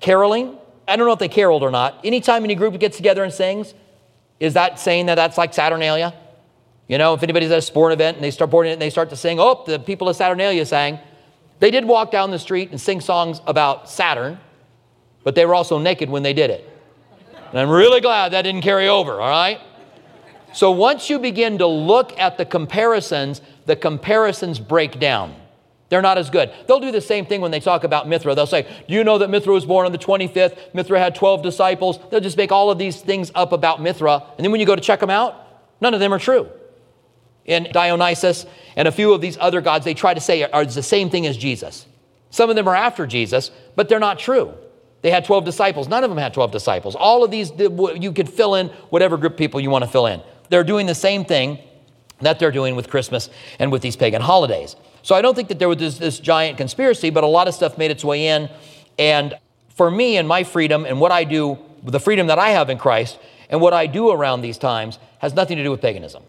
Caroling, 0.00 0.56
I 0.86 0.96
don't 0.96 1.06
know 1.06 1.12
if 1.12 1.18
they 1.18 1.28
caroled 1.28 1.62
or 1.62 1.70
not. 1.70 2.00
Anytime 2.04 2.44
any 2.44 2.54
group 2.54 2.78
gets 2.78 2.96
together 2.96 3.24
and 3.24 3.32
sings, 3.32 3.74
is 4.40 4.54
that 4.54 4.80
saying 4.80 5.06
that 5.06 5.14
that's 5.14 5.38
like 5.38 5.54
Saturnalia? 5.54 6.14
You 6.88 6.98
know, 6.98 7.14
if 7.14 7.22
anybody's 7.22 7.52
at 7.52 7.58
a 7.58 7.62
sport 7.62 7.92
event 7.92 8.16
and 8.16 8.24
they 8.24 8.32
start 8.32 8.50
boarding 8.50 8.70
it 8.70 8.72
and 8.74 8.82
they 8.82 8.90
start 8.90 9.10
to 9.10 9.16
sing, 9.16 9.38
oh, 9.38 9.62
the 9.66 9.78
people 9.78 10.08
of 10.08 10.16
Saturnalia 10.16 10.66
sang. 10.66 10.98
They 11.60 11.70
did 11.70 11.84
walk 11.84 12.10
down 12.10 12.30
the 12.30 12.38
street 12.38 12.70
and 12.70 12.80
sing 12.80 13.00
songs 13.00 13.40
about 13.46 13.88
Saturn, 13.88 14.40
but 15.22 15.34
they 15.34 15.44
were 15.44 15.54
also 15.54 15.78
naked 15.78 16.08
when 16.08 16.22
they 16.22 16.32
did 16.32 16.50
it. 16.50 16.68
And 17.50 17.60
I'm 17.60 17.68
really 17.68 18.00
glad 18.00 18.32
that 18.32 18.42
didn't 18.42 18.62
carry 18.62 18.88
over, 18.88 19.20
all 19.20 19.28
right? 19.28 19.60
So 20.52 20.70
once 20.70 21.10
you 21.10 21.18
begin 21.18 21.58
to 21.58 21.66
look 21.66 22.18
at 22.18 22.38
the 22.38 22.44
comparisons, 22.44 23.42
the 23.66 23.76
comparisons 23.76 24.58
break 24.58 24.98
down. 24.98 25.34
They're 25.90 26.00
not 26.00 26.18
as 26.18 26.30
good. 26.30 26.52
They'll 26.66 26.80
do 26.80 26.92
the 26.92 27.00
same 27.00 27.26
thing 27.26 27.40
when 27.40 27.50
they 27.50 27.58
talk 27.58 27.82
about 27.82 28.08
Mithra. 28.08 28.34
They'll 28.34 28.46
say, 28.46 28.62
Do 28.88 28.94
you 28.94 29.02
know 29.02 29.18
that 29.18 29.28
Mithra 29.28 29.52
was 29.52 29.66
born 29.66 29.86
on 29.86 29.92
the 29.92 29.98
25th? 29.98 30.72
Mithra 30.72 30.98
had 31.00 31.16
12 31.16 31.42
disciples. 31.42 31.98
They'll 32.10 32.20
just 32.20 32.36
make 32.36 32.52
all 32.52 32.70
of 32.70 32.78
these 32.78 33.00
things 33.02 33.32
up 33.34 33.52
about 33.52 33.82
Mithra. 33.82 34.22
And 34.38 34.44
then 34.44 34.52
when 34.52 34.60
you 34.60 34.66
go 34.66 34.76
to 34.76 34.80
check 34.80 35.00
them 35.00 35.10
out, 35.10 35.34
none 35.80 35.92
of 35.92 36.00
them 36.00 36.14
are 36.14 36.18
true. 36.20 36.48
And 37.44 37.68
Dionysus 37.72 38.46
and 38.76 38.86
a 38.86 38.92
few 38.92 39.12
of 39.12 39.20
these 39.20 39.36
other 39.38 39.60
gods, 39.60 39.84
they 39.84 39.94
try 39.94 40.14
to 40.14 40.20
say 40.20 40.44
are 40.44 40.64
the 40.64 40.82
same 40.82 41.10
thing 41.10 41.26
as 41.26 41.36
Jesus. 41.36 41.86
Some 42.30 42.48
of 42.48 42.56
them 42.56 42.68
are 42.68 42.76
after 42.76 43.04
Jesus, 43.06 43.50
but 43.74 43.88
they're 43.88 43.98
not 43.98 44.20
true. 44.20 44.54
They 45.02 45.10
had 45.10 45.24
12 45.24 45.44
disciples. 45.44 45.88
None 45.88 46.04
of 46.04 46.10
them 46.10 46.18
had 46.18 46.32
12 46.32 46.52
disciples. 46.52 46.94
All 46.94 47.24
of 47.24 47.32
these, 47.32 47.50
you 47.58 48.12
could 48.12 48.28
fill 48.28 48.54
in 48.54 48.68
whatever 48.90 49.16
group 49.16 49.36
people 49.36 49.58
you 49.58 49.70
want 49.70 49.82
to 49.84 49.90
fill 49.90 50.06
in. 50.06 50.22
They're 50.50 50.62
doing 50.62 50.86
the 50.86 50.94
same 50.94 51.24
thing 51.24 51.58
that 52.20 52.38
they're 52.38 52.50
doing 52.50 52.76
with 52.76 52.88
Christmas 52.88 53.30
and 53.58 53.72
with 53.72 53.82
these 53.82 53.96
pagan 53.96 54.22
holidays. 54.22 54.76
So 55.02 55.14
I 55.14 55.22
don't 55.22 55.34
think 55.34 55.48
that 55.48 55.58
there 55.58 55.68
was 55.68 55.78
this, 55.78 55.98
this 55.98 56.18
giant 56.18 56.58
conspiracy, 56.58 57.10
but 57.10 57.24
a 57.24 57.26
lot 57.26 57.48
of 57.48 57.54
stuff 57.54 57.78
made 57.78 57.90
its 57.90 58.04
way 58.04 58.28
in. 58.28 58.50
And 58.98 59.38
for 59.74 59.90
me 59.90 60.16
and 60.16 60.28
my 60.28 60.44
freedom 60.44 60.84
and 60.84 61.00
what 61.00 61.12
I 61.12 61.24
do, 61.24 61.58
the 61.82 62.00
freedom 62.00 62.26
that 62.26 62.38
I 62.38 62.50
have 62.50 62.68
in 62.68 62.78
Christ, 62.78 63.18
and 63.48 63.60
what 63.60 63.72
I 63.72 63.86
do 63.86 64.10
around 64.10 64.42
these 64.42 64.58
times 64.58 64.98
has 65.18 65.34
nothing 65.34 65.56
to 65.56 65.62
do 65.62 65.70
with 65.70 65.80
paganism. 65.80 66.22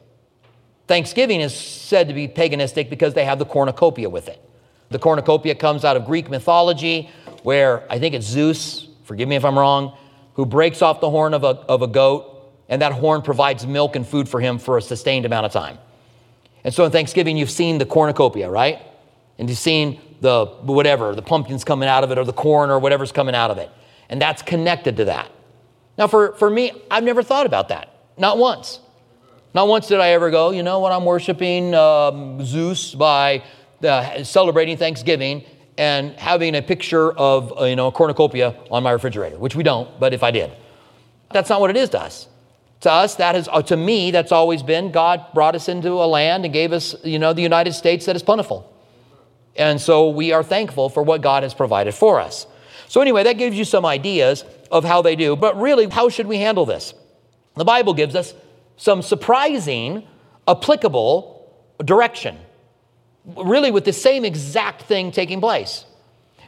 Thanksgiving 0.88 1.42
is 1.42 1.54
said 1.54 2.08
to 2.08 2.14
be 2.14 2.28
paganistic 2.28 2.90
because 2.90 3.14
they 3.14 3.26
have 3.26 3.40
the 3.40 3.46
cornucopia 3.46 4.10
with 4.10 4.28
it. 4.28 4.42
The 4.90 5.00
cornucopia 5.00 5.56
comes 5.56 5.86
out 5.86 5.96
of 5.96 6.06
Greek 6.06 6.30
mythology, 6.30 7.10
where 7.44 7.86
I 7.90 8.00
think 8.00 8.14
it's 8.14 8.26
Zeus, 8.26 8.88
forgive 9.04 9.30
me 9.30 9.36
if 9.36 9.46
I'm 9.46 9.58
wrong, 9.58 9.98
who 10.34 10.46
breaks 10.46 10.82
off 10.82 11.00
the 11.00 11.10
horn 11.10 11.34
of 11.34 11.44
a, 11.44 11.48
of 11.48 11.82
a 11.82 11.88
goat, 11.88 12.31
and 12.72 12.82
that 12.82 12.94
horn 12.94 13.22
provides 13.22 13.68
milk 13.68 13.98
and 13.98 14.08
food 14.08 14.28
for 14.28 14.40
him 14.40 14.58
for 14.58 14.78
a 14.78 14.82
sustained 14.82 15.26
amount 15.26 15.46
of 15.46 15.52
time. 15.52 15.78
And 16.64 16.74
so 16.74 16.86
in 16.86 16.92
Thanksgiving, 16.92 17.36
you've 17.36 17.52
seen 17.52 17.78
the 17.78 17.86
cornucopia, 17.86 18.50
right? 18.50 18.82
And 19.38 19.50
you've 19.50 19.60
seen 19.60 20.00
the 20.22 20.46
whatever, 20.62 21.14
the 21.14 21.22
pumpkins 21.22 21.66
coming 21.66 21.90
out 21.90 22.06
of 22.06 22.12
it, 22.12 22.18
or 22.18 22.24
the 22.24 22.34
corn, 22.34 22.70
or 22.70 22.80
whatever's 22.80 23.12
coming 23.12 23.36
out 23.36 23.52
of 23.52 23.58
it. 23.58 23.70
And 24.10 24.22
that's 24.22 24.42
connected 24.42 24.98
to 24.98 25.06
that. 25.06 25.30
Now, 25.98 26.08
for, 26.08 26.34
for 26.36 26.50
me, 26.50 26.72
I've 26.90 27.04
never 27.04 27.24
thought 27.24 27.46
about 27.46 27.68
that. 27.70 27.94
Not 28.18 28.38
once. 28.38 28.80
Not 29.54 29.68
once 29.68 29.88
did 29.88 30.00
I 30.00 30.12
ever 30.12 30.32
go, 30.32 30.52
you 30.52 30.64
know 30.64 30.80
when 30.80 30.94
I'm 30.94 31.04
worshiping 31.04 31.76
um, 31.76 32.44
Zeus 32.46 32.96
by 32.96 33.44
uh, 33.84 34.24
celebrating 34.24 34.78
Thanksgiving 34.78 35.44
and 35.78 36.14
having 36.18 36.56
a 36.56 36.62
picture 36.62 37.12
of, 37.12 37.52
uh, 37.60 37.66
you 37.66 37.76
know, 37.76 37.88
a 37.88 37.92
cornucopia 37.92 38.56
on 38.70 38.84
my 38.84 38.92
refrigerator, 38.92 39.38
which 39.38 39.56
we 39.56 39.64
don't, 39.64 40.00
but 40.00 40.14
if 40.14 40.24
I 40.24 40.32
did. 40.32 40.52
That's 41.34 41.50
not 41.50 41.60
what 41.60 41.70
it 41.70 41.76
is 41.76 41.90
to 41.90 42.00
us. 42.00 42.30
To 42.82 42.92
us, 42.92 43.16
that 43.16 43.36
is, 43.36 43.48
uh, 43.52 43.62
to 43.64 43.78
me, 43.78 44.12
that's 44.12 44.32
always 44.32 44.64
been 44.64 44.92
God 44.92 45.26
brought 45.34 45.56
us 45.56 45.70
into 45.70 45.90
a 45.92 46.08
land 46.08 46.46
and 46.46 46.54
gave 46.54 46.74
us, 46.74 46.96
you 47.04 47.20
know, 47.20 47.34
the 47.34 47.42
United 47.42 47.74
States 47.74 48.06
that 48.08 48.16
is 48.16 48.24
plentiful. 48.24 48.68
And 49.56 49.80
so 49.80 50.10
we 50.10 50.32
are 50.32 50.44
thankful 50.44 50.90
for 50.90 51.04
what 51.04 51.22
God 51.22 51.44
has 51.44 51.54
provided 51.54 51.94
for 51.94 52.20
us. 52.20 52.48
So, 52.88 53.02
anyway, 53.02 53.24
that 53.24 53.38
gives 53.38 53.56
you 53.56 53.66
some 53.66 53.86
ideas 53.86 54.44
of 54.72 54.84
how 54.84 55.02
they 55.02 55.16
do. 55.16 55.36
But 55.36 55.60
really, 55.60 55.88
how 55.88 56.10
should 56.10 56.28
we 56.28 56.38
handle 56.38 56.66
this? 56.66 56.94
The 57.56 57.66
Bible 57.66 57.94
gives 57.94 58.16
us 58.16 58.34
some 58.78 59.02
surprising, 59.02 60.08
applicable 60.48 61.54
direction 61.84 62.38
really 63.26 63.72
with 63.72 63.86
the 63.86 63.94
same 63.94 64.26
exact 64.26 64.84
thing 64.84 65.12
taking 65.12 65.40
place. 65.40 65.86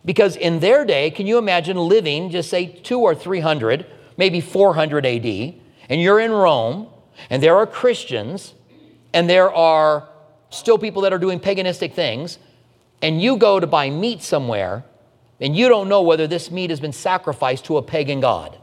Because 0.05 0.35
in 0.35 0.59
their 0.59 0.85
day, 0.85 1.11
can 1.11 1.27
you 1.27 1.37
imagine 1.37 1.77
living, 1.77 2.29
just 2.29 2.49
say 2.49 2.67
two 2.67 2.99
or 2.99 3.15
300, 3.15 3.85
maybe 4.17 4.41
400 4.41 5.05
AD, 5.05 5.53
and 5.89 6.01
you're 6.01 6.19
in 6.19 6.31
Rome, 6.31 6.87
and 7.29 7.41
there 7.41 7.55
are 7.55 7.67
Christians, 7.67 8.53
and 9.13 9.29
there 9.29 9.51
are 9.53 10.07
still 10.49 10.77
people 10.77 11.01
that 11.03 11.13
are 11.13 11.19
doing 11.19 11.39
paganistic 11.39 11.93
things, 11.93 12.39
and 13.01 13.21
you 13.21 13.37
go 13.37 13.59
to 13.59 13.67
buy 13.67 13.89
meat 13.89 14.21
somewhere, 14.21 14.83
and 15.39 15.55
you 15.55 15.67
don't 15.67 15.89
know 15.89 16.01
whether 16.01 16.27
this 16.27 16.51
meat 16.51 16.69
has 16.69 16.79
been 16.79 16.93
sacrificed 16.93 17.65
to 17.65 17.77
a 17.77 17.81
pagan 17.81 18.21
god. 18.21 18.57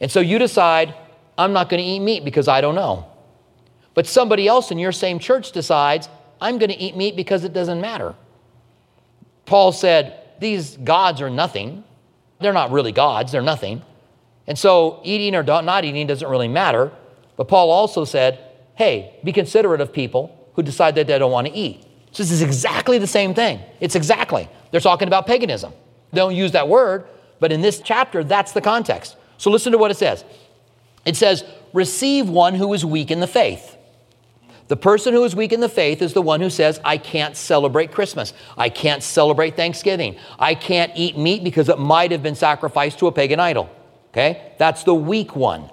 And 0.00 0.10
so 0.10 0.20
you 0.20 0.38
decide, 0.38 0.94
I'm 1.36 1.52
not 1.52 1.68
going 1.68 1.82
to 1.82 1.88
eat 1.88 2.00
meat 2.00 2.24
because 2.24 2.48
I 2.48 2.60
don't 2.60 2.74
know. 2.74 3.06
But 3.94 4.06
somebody 4.06 4.48
else 4.48 4.70
in 4.70 4.78
your 4.78 4.92
same 4.92 5.18
church 5.18 5.52
decides, 5.52 6.08
I'm 6.40 6.58
going 6.58 6.70
to 6.70 6.78
eat 6.78 6.96
meat 6.96 7.14
because 7.14 7.44
it 7.44 7.52
doesn't 7.52 7.80
matter. 7.80 8.14
Paul 9.44 9.72
said, 9.72 10.18
These 10.40 10.76
gods 10.78 11.20
are 11.20 11.30
nothing. 11.30 11.84
They're 12.40 12.52
not 12.52 12.72
really 12.72 12.92
gods, 12.92 13.32
they're 13.32 13.42
nothing. 13.42 13.82
And 14.46 14.58
so 14.58 15.00
eating 15.04 15.34
or 15.34 15.42
not 15.42 15.84
eating 15.84 16.06
doesn't 16.06 16.28
really 16.28 16.48
matter. 16.48 16.90
But 17.36 17.48
Paul 17.48 17.70
also 17.70 18.04
said, 18.04 18.38
Hey, 18.74 19.18
be 19.22 19.32
considerate 19.32 19.80
of 19.80 19.92
people 19.92 20.50
who 20.54 20.62
decide 20.62 20.94
that 20.94 21.06
they 21.06 21.18
don't 21.18 21.32
want 21.32 21.46
to 21.46 21.52
eat. 21.52 21.84
So 22.10 22.22
this 22.22 22.32
is 22.32 22.42
exactly 22.42 22.98
the 22.98 23.06
same 23.06 23.34
thing. 23.34 23.60
It's 23.80 23.94
exactly. 23.94 24.48
They're 24.70 24.80
talking 24.80 25.08
about 25.08 25.26
paganism. 25.26 25.72
They 26.10 26.18
don't 26.18 26.34
use 26.34 26.52
that 26.52 26.68
word, 26.68 27.06
but 27.38 27.52
in 27.52 27.60
this 27.60 27.80
chapter, 27.80 28.24
that's 28.24 28.52
the 28.52 28.60
context. 28.60 29.16
So 29.38 29.50
listen 29.50 29.72
to 29.72 29.78
what 29.78 29.90
it 29.90 29.96
says. 29.96 30.24
It 31.04 31.16
says, 31.16 31.44
Receive 31.72 32.28
one 32.28 32.54
who 32.54 32.72
is 32.74 32.84
weak 32.84 33.10
in 33.10 33.20
the 33.20 33.26
faith 33.26 33.76
the 34.72 34.76
person 34.76 35.12
who 35.12 35.22
is 35.24 35.36
weak 35.36 35.52
in 35.52 35.60
the 35.60 35.68
faith 35.68 36.00
is 36.00 36.14
the 36.14 36.22
one 36.22 36.40
who 36.40 36.48
says, 36.48 36.80
I 36.82 36.96
can't 36.96 37.36
celebrate 37.36 37.92
Christmas. 37.92 38.32
I 38.56 38.70
can't 38.70 39.02
celebrate 39.02 39.54
Thanksgiving. 39.54 40.16
I 40.38 40.54
can't 40.54 40.90
eat 40.94 41.18
meat 41.18 41.44
because 41.44 41.68
it 41.68 41.78
might 41.78 42.10
have 42.10 42.22
been 42.22 42.34
sacrificed 42.34 42.98
to 43.00 43.06
a 43.06 43.12
pagan 43.12 43.38
idol. 43.38 43.68
Okay? 44.12 44.52
That's 44.58 44.84
the 44.84 44.94
weak 44.94 45.34
one. 45.34 45.70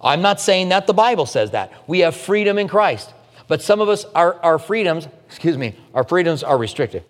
I'm 0.00 0.22
not 0.22 0.40
saying 0.40 0.70
that 0.70 0.86
the 0.86 0.94
Bible 0.94 1.26
says 1.26 1.52
that. 1.52 1.72
We 1.86 2.00
have 2.00 2.16
freedom 2.16 2.58
in 2.58 2.68
Christ. 2.68 3.12
But 3.46 3.62
some 3.62 3.80
of 3.80 3.88
us, 3.88 4.04
our, 4.14 4.34
our 4.42 4.58
freedoms, 4.58 5.06
excuse 5.26 5.56
me, 5.58 5.76
our 5.92 6.04
freedoms 6.04 6.42
are 6.42 6.58
restricted. 6.58 7.04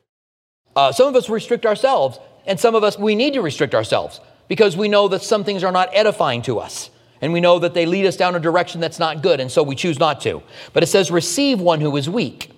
Uh, 0.75 0.93
some 0.93 1.09
of 1.09 1.15
us 1.15 1.29
restrict 1.29 1.65
ourselves, 1.65 2.19
and 2.47 2.59
some 2.59 2.75
of 2.75 2.83
us, 2.83 2.99
we 2.99 3.15
need 3.15 3.35
to 3.35 3.41
restrict 3.41 3.75
ourselves 3.75 4.21
because 4.49 4.77
we 4.77 4.89
know 4.89 5.09
that 5.09 5.23
some 5.23 5.45
things 5.45 5.63
are 5.63 5.73
not 5.73 5.91
edifying 5.93 6.43
to 6.43 6.59
us 6.59 6.91
and 7.25 7.33
we 7.33 7.41
know 7.41 7.59
that 7.59 7.73
they 7.73 7.87
lead 7.87 8.05
us 8.05 8.19
down 8.19 8.35
a 8.35 8.39
direction 8.39 8.83
that's 8.83 8.99
not 8.99 9.23
good, 9.23 9.41
and 9.41 9.51
so 9.51 9.63
we 9.63 9.75
choose 9.75 9.99
not 9.99 10.21
to. 10.21 10.43
But 10.75 10.83
it 10.83 10.89
says, 10.89 11.11
receive 11.11 11.59
one 11.59 11.81
who 11.81 11.97
is 11.97 12.07
weak, 12.07 12.51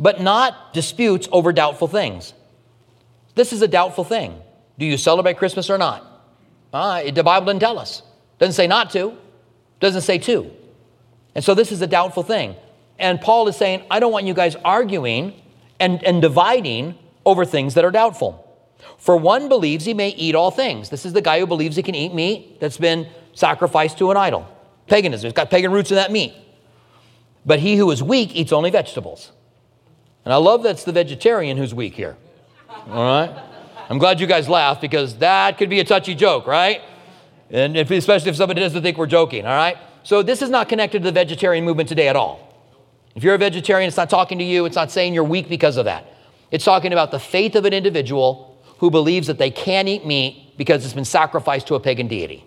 but 0.00 0.20
not 0.20 0.74
disputes 0.74 1.28
over 1.30 1.52
doubtful 1.52 1.86
things. 1.86 2.34
This 3.36 3.52
is 3.52 3.62
a 3.62 3.68
doubtful 3.68 4.02
thing. 4.02 4.34
Do 4.80 4.84
you 4.84 4.96
celebrate 4.96 5.36
Christmas 5.36 5.70
or 5.70 5.78
not? 5.78 6.04
Uh, 6.72 7.10
the 7.10 7.22
Bible 7.22 7.46
doesn't 7.46 7.60
tell 7.60 7.78
us. 7.78 8.02
Doesn't 8.38 8.54
say 8.54 8.66
not 8.66 8.90
to, 8.90 9.16
doesn't 9.80 10.02
say 10.02 10.18
to. 10.18 10.50
And 11.34 11.44
so 11.44 11.54
this 11.54 11.72
is 11.72 11.82
a 11.82 11.86
doubtful 11.86 12.22
thing. 12.22 12.56
And 12.98 13.20
Paul 13.20 13.48
is 13.48 13.56
saying, 13.56 13.82
I 13.90 14.00
don't 14.00 14.12
want 14.12 14.26
you 14.26 14.34
guys 14.34 14.56
arguing 14.56 15.34
and, 15.78 16.02
and 16.04 16.20
dividing 16.20 16.98
over 17.24 17.44
things 17.44 17.74
that 17.74 17.84
are 17.84 17.90
doubtful. 17.90 18.46
For 18.98 19.16
one 19.16 19.48
believes 19.48 19.84
he 19.84 19.94
may 19.94 20.10
eat 20.10 20.34
all 20.34 20.50
things. 20.50 20.90
This 20.90 21.06
is 21.06 21.12
the 21.12 21.22
guy 21.22 21.40
who 21.40 21.46
believes 21.46 21.76
he 21.76 21.82
can 21.82 21.94
eat 21.94 22.14
meat 22.14 22.60
that's 22.60 22.78
been 22.78 23.08
sacrificed 23.32 23.98
to 23.98 24.10
an 24.10 24.16
idol. 24.16 24.46
Paganism, 24.86 25.28
it's 25.28 25.36
got 25.36 25.50
pagan 25.50 25.72
roots 25.72 25.90
in 25.90 25.96
that 25.96 26.10
meat. 26.10 26.34
But 27.46 27.60
he 27.60 27.76
who 27.76 27.90
is 27.90 28.02
weak 28.02 28.34
eats 28.34 28.52
only 28.52 28.70
vegetables. 28.70 29.32
And 30.24 30.34
I 30.34 30.36
love 30.36 30.62
that's 30.62 30.84
the 30.84 30.92
vegetarian 30.92 31.56
who's 31.56 31.74
weak 31.74 31.94
here. 31.94 32.16
All 32.88 33.04
right? 33.04 33.49
I'm 33.90 33.98
glad 33.98 34.20
you 34.20 34.26
guys 34.26 34.48
laughed 34.48 34.80
because 34.80 35.16
that 35.16 35.58
could 35.58 35.68
be 35.68 35.80
a 35.80 35.84
touchy 35.84 36.14
joke, 36.14 36.46
right? 36.46 36.80
And 37.50 37.76
if, 37.76 37.90
especially 37.90 38.30
if 38.30 38.36
somebody 38.36 38.60
doesn't 38.60 38.82
think 38.82 38.96
we're 38.96 39.06
joking, 39.06 39.44
all 39.44 39.56
right? 39.56 39.76
So 40.04 40.22
this 40.22 40.40
is 40.40 40.48
not 40.48 40.68
connected 40.68 41.02
to 41.02 41.08
the 41.08 41.12
vegetarian 41.12 41.64
movement 41.64 41.88
today 41.88 42.08
at 42.08 42.14
all. 42.14 42.46
If 43.16 43.24
you're 43.24 43.34
a 43.34 43.38
vegetarian, 43.38 43.88
it's 43.88 43.96
not 43.96 44.08
talking 44.08 44.38
to 44.38 44.44
you, 44.44 44.64
it's 44.64 44.76
not 44.76 44.92
saying 44.92 45.12
you're 45.12 45.24
weak 45.24 45.48
because 45.48 45.76
of 45.76 45.86
that. 45.86 46.06
It's 46.52 46.64
talking 46.64 46.92
about 46.92 47.10
the 47.10 47.18
faith 47.18 47.56
of 47.56 47.64
an 47.64 47.72
individual 47.72 48.56
who 48.78 48.90
believes 48.90 49.26
that 49.26 49.38
they 49.38 49.50
can 49.50 49.88
eat 49.88 50.06
meat 50.06 50.56
because 50.56 50.84
it's 50.84 50.94
been 50.94 51.04
sacrificed 51.04 51.66
to 51.66 51.74
a 51.74 51.80
pagan 51.80 52.06
deity 52.06 52.44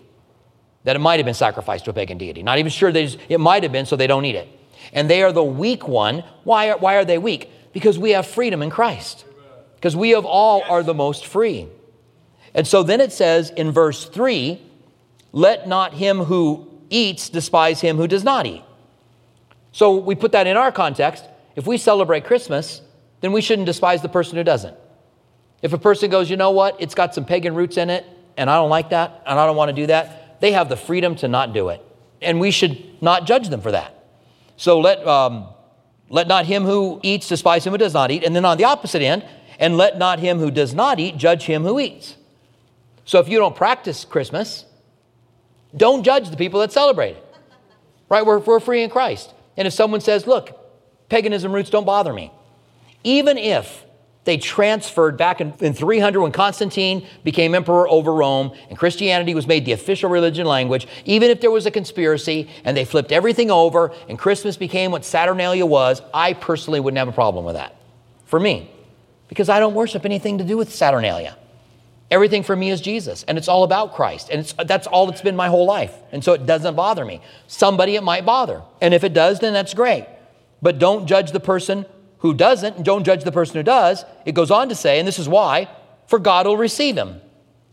that 0.84 0.96
it 0.96 1.00
might 1.00 1.16
have 1.16 1.24
been 1.24 1.34
sacrificed 1.34 1.84
to 1.86 1.90
a 1.90 1.94
pagan 1.94 2.18
deity. 2.18 2.42
Not 2.42 2.58
even 2.58 2.70
sure 2.70 2.90
it 2.94 3.40
might 3.40 3.62
have 3.62 3.72
been, 3.72 3.86
so 3.86 3.96
they 3.96 4.06
don't 4.06 4.24
eat 4.24 4.36
it. 4.36 4.48
And 4.92 5.10
they 5.10 5.22
are 5.22 5.32
the 5.32 5.42
weak 5.42 5.88
one. 5.88 6.22
Why 6.44 6.70
are, 6.70 6.78
why 6.78 6.96
are 6.96 7.04
they 7.04 7.18
weak? 7.18 7.50
Because 7.72 7.98
we 7.98 8.10
have 8.10 8.26
freedom 8.26 8.62
in 8.62 8.70
Christ. 8.70 9.24
Because 9.84 9.96
we 9.96 10.14
of 10.14 10.24
all 10.24 10.62
are 10.62 10.82
the 10.82 10.94
most 10.94 11.26
free. 11.26 11.68
And 12.54 12.66
so 12.66 12.82
then 12.82 13.02
it 13.02 13.12
says 13.12 13.50
in 13.50 13.70
verse 13.70 14.06
3 14.06 14.58
let 15.32 15.68
not 15.68 15.92
him 15.92 16.20
who 16.20 16.70
eats 16.88 17.28
despise 17.28 17.82
him 17.82 17.98
who 17.98 18.06
does 18.06 18.24
not 18.24 18.46
eat. 18.46 18.62
So 19.72 19.98
we 19.98 20.14
put 20.14 20.32
that 20.32 20.46
in 20.46 20.56
our 20.56 20.72
context. 20.72 21.26
If 21.54 21.66
we 21.66 21.76
celebrate 21.76 22.24
Christmas, 22.24 22.80
then 23.20 23.32
we 23.32 23.42
shouldn't 23.42 23.66
despise 23.66 24.00
the 24.00 24.08
person 24.08 24.38
who 24.38 24.42
doesn't. 24.42 24.74
If 25.60 25.74
a 25.74 25.78
person 25.78 26.08
goes, 26.08 26.30
you 26.30 26.38
know 26.38 26.52
what, 26.52 26.80
it's 26.80 26.94
got 26.94 27.14
some 27.14 27.26
pagan 27.26 27.54
roots 27.54 27.76
in 27.76 27.90
it, 27.90 28.06
and 28.38 28.48
I 28.48 28.56
don't 28.56 28.70
like 28.70 28.88
that, 28.88 29.22
and 29.26 29.38
I 29.38 29.44
don't 29.44 29.56
want 29.56 29.68
to 29.68 29.74
do 29.74 29.88
that, 29.88 30.40
they 30.40 30.52
have 30.52 30.70
the 30.70 30.78
freedom 30.78 31.14
to 31.16 31.28
not 31.28 31.52
do 31.52 31.68
it. 31.68 31.82
And 32.22 32.40
we 32.40 32.52
should 32.52 33.02
not 33.02 33.26
judge 33.26 33.50
them 33.50 33.60
for 33.60 33.72
that. 33.72 33.92
So 34.56 34.80
let, 34.80 35.06
um, 35.06 35.48
let 36.08 36.26
not 36.26 36.46
him 36.46 36.64
who 36.64 37.00
eats 37.02 37.28
despise 37.28 37.66
him 37.66 37.72
who 37.72 37.78
does 37.78 37.92
not 37.92 38.10
eat. 38.10 38.24
And 38.24 38.34
then 38.34 38.46
on 38.46 38.56
the 38.56 38.64
opposite 38.64 39.02
end, 39.02 39.24
and 39.58 39.76
let 39.76 39.98
not 39.98 40.18
him 40.18 40.38
who 40.38 40.50
does 40.50 40.74
not 40.74 40.98
eat 41.00 41.16
judge 41.16 41.44
him 41.44 41.62
who 41.62 41.78
eats. 41.78 42.16
So 43.04 43.20
if 43.20 43.28
you 43.28 43.38
don't 43.38 43.54
practice 43.54 44.04
Christmas, 44.04 44.64
don't 45.76 46.02
judge 46.02 46.30
the 46.30 46.36
people 46.36 46.60
that 46.60 46.72
celebrate 46.72 47.16
it. 47.16 47.34
Right? 48.08 48.24
We're, 48.24 48.38
we're 48.38 48.60
free 48.60 48.82
in 48.82 48.90
Christ. 48.90 49.32
And 49.56 49.66
if 49.66 49.74
someone 49.74 50.00
says, 50.00 50.26
look, 50.26 50.58
paganism 51.08 51.52
roots 51.52 51.70
don't 51.70 51.84
bother 51.84 52.12
me, 52.12 52.32
even 53.02 53.38
if 53.38 53.84
they 54.24 54.38
transferred 54.38 55.16
back 55.18 55.40
in, 55.40 55.52
in 55.60 55.74
300 55.74 56.20
when 56.20 56.32
Constantine 56.32 57.06
became 57.24 57.54
emperor 57.54 57.88
over 57.88 58.12
Rome 58.12 58.52
and 58.70 58.78
Christianity 58.78 59.34
was 59.34 59.46
made 59.46 59.66
the 59.66 59.72
official 59.72 60.08
religion 60.08 60.46
language. 60.46 60.86
Even 61.04 61.30
if 61.30 61.40
there 61.40 61.50
was 61.50 61.66
a 61.66 61.70
conspiracy 61.70 62.48
and 62.64 62.76
they 62.76 62.86
flipped 62.86 63.12
everything 63.12 63.50
over 63.50 63.92
and 64.08 64.18
Christmas 64.18 64.56
became 64.56 64.90
what 64.90 65.04
Saturnalia 65.04 65.66
was, 65.66 66.00
I 66.12 66.32
personally 66.32 66.80
wouldn't 66.80 66.98
have 66.98 67.08
a 67.08 67.12
problem 67.12 67.44
with 67.44 67.54
that. 67.54 67.76
For 68.24 68.40
me, 68.40 68.70
because 69.34 69.48
I 69.48 69.58
don't 69.58 69.74
worship 69.74 70.04
anything 70.04 70.38
to 70.38 70.44
do 70.44 70.56
with 70.56 70.72
Saturnalia. 70.72 71.36
Everything 72.08 72.44
for 72.44 72.54
me 72.54 72.70
is 72.70 72.80
Jesus, 72.80 73.24
and 73.24 73.36
it's 73.36 73.48
all 73.48 73.64
about 73.64 73.92
Christ, 73.92 74.30
and 74.30 74.44
that's 74.64 74.86
all 74.86 75.10
it's 75.10 75.22
been 75.22 75.34
my 75.34 75.48
whole 75.48 75.66
life. 75.66 75.92
And 76.12 76.22
so 76.22 76.34
it 76.34 76.46
doesn't 76.46 76.76
bother 76.76 77.04
me. 77.04 77.20
Somebody 77.48 77.96
it 77.96 78.04
might 78.04 78.24
bother, 78.24 78.62
and 78.80 78.94
if 78.94 79.02
it 79.02 79.12
does, 79.12 79.40
then 79.40 79.52
that's 79.52 79.74
great. 79.74 80.06
But 80.62 80.78
don't 80.78 81.08
judge 81.08 81.32
the 81.32 81.40
person 81.40 81.84
who 82.18 82.32
doesn't, 82.32 82.76
and 82.76 82.84
don't 82.84 83.02
judge 83.02 83.24
the 83.24 83.32
person 83.32 83.56
who 83.56 83.64
does. 83.64 84.04
It 84.24 84.36
goes 84.36 84.52
on 84.52 84.68
to 84.68 84.76
say, 84.76 85.00
and 85.00 85.08
this 85.08 85.18
is 85.18 85.28
why, 85.28 85.68
for 86.06 86.20
God 86.20 86.46
will 86.46 86.56
receive 86.56 86.96
him. 86.96 87.20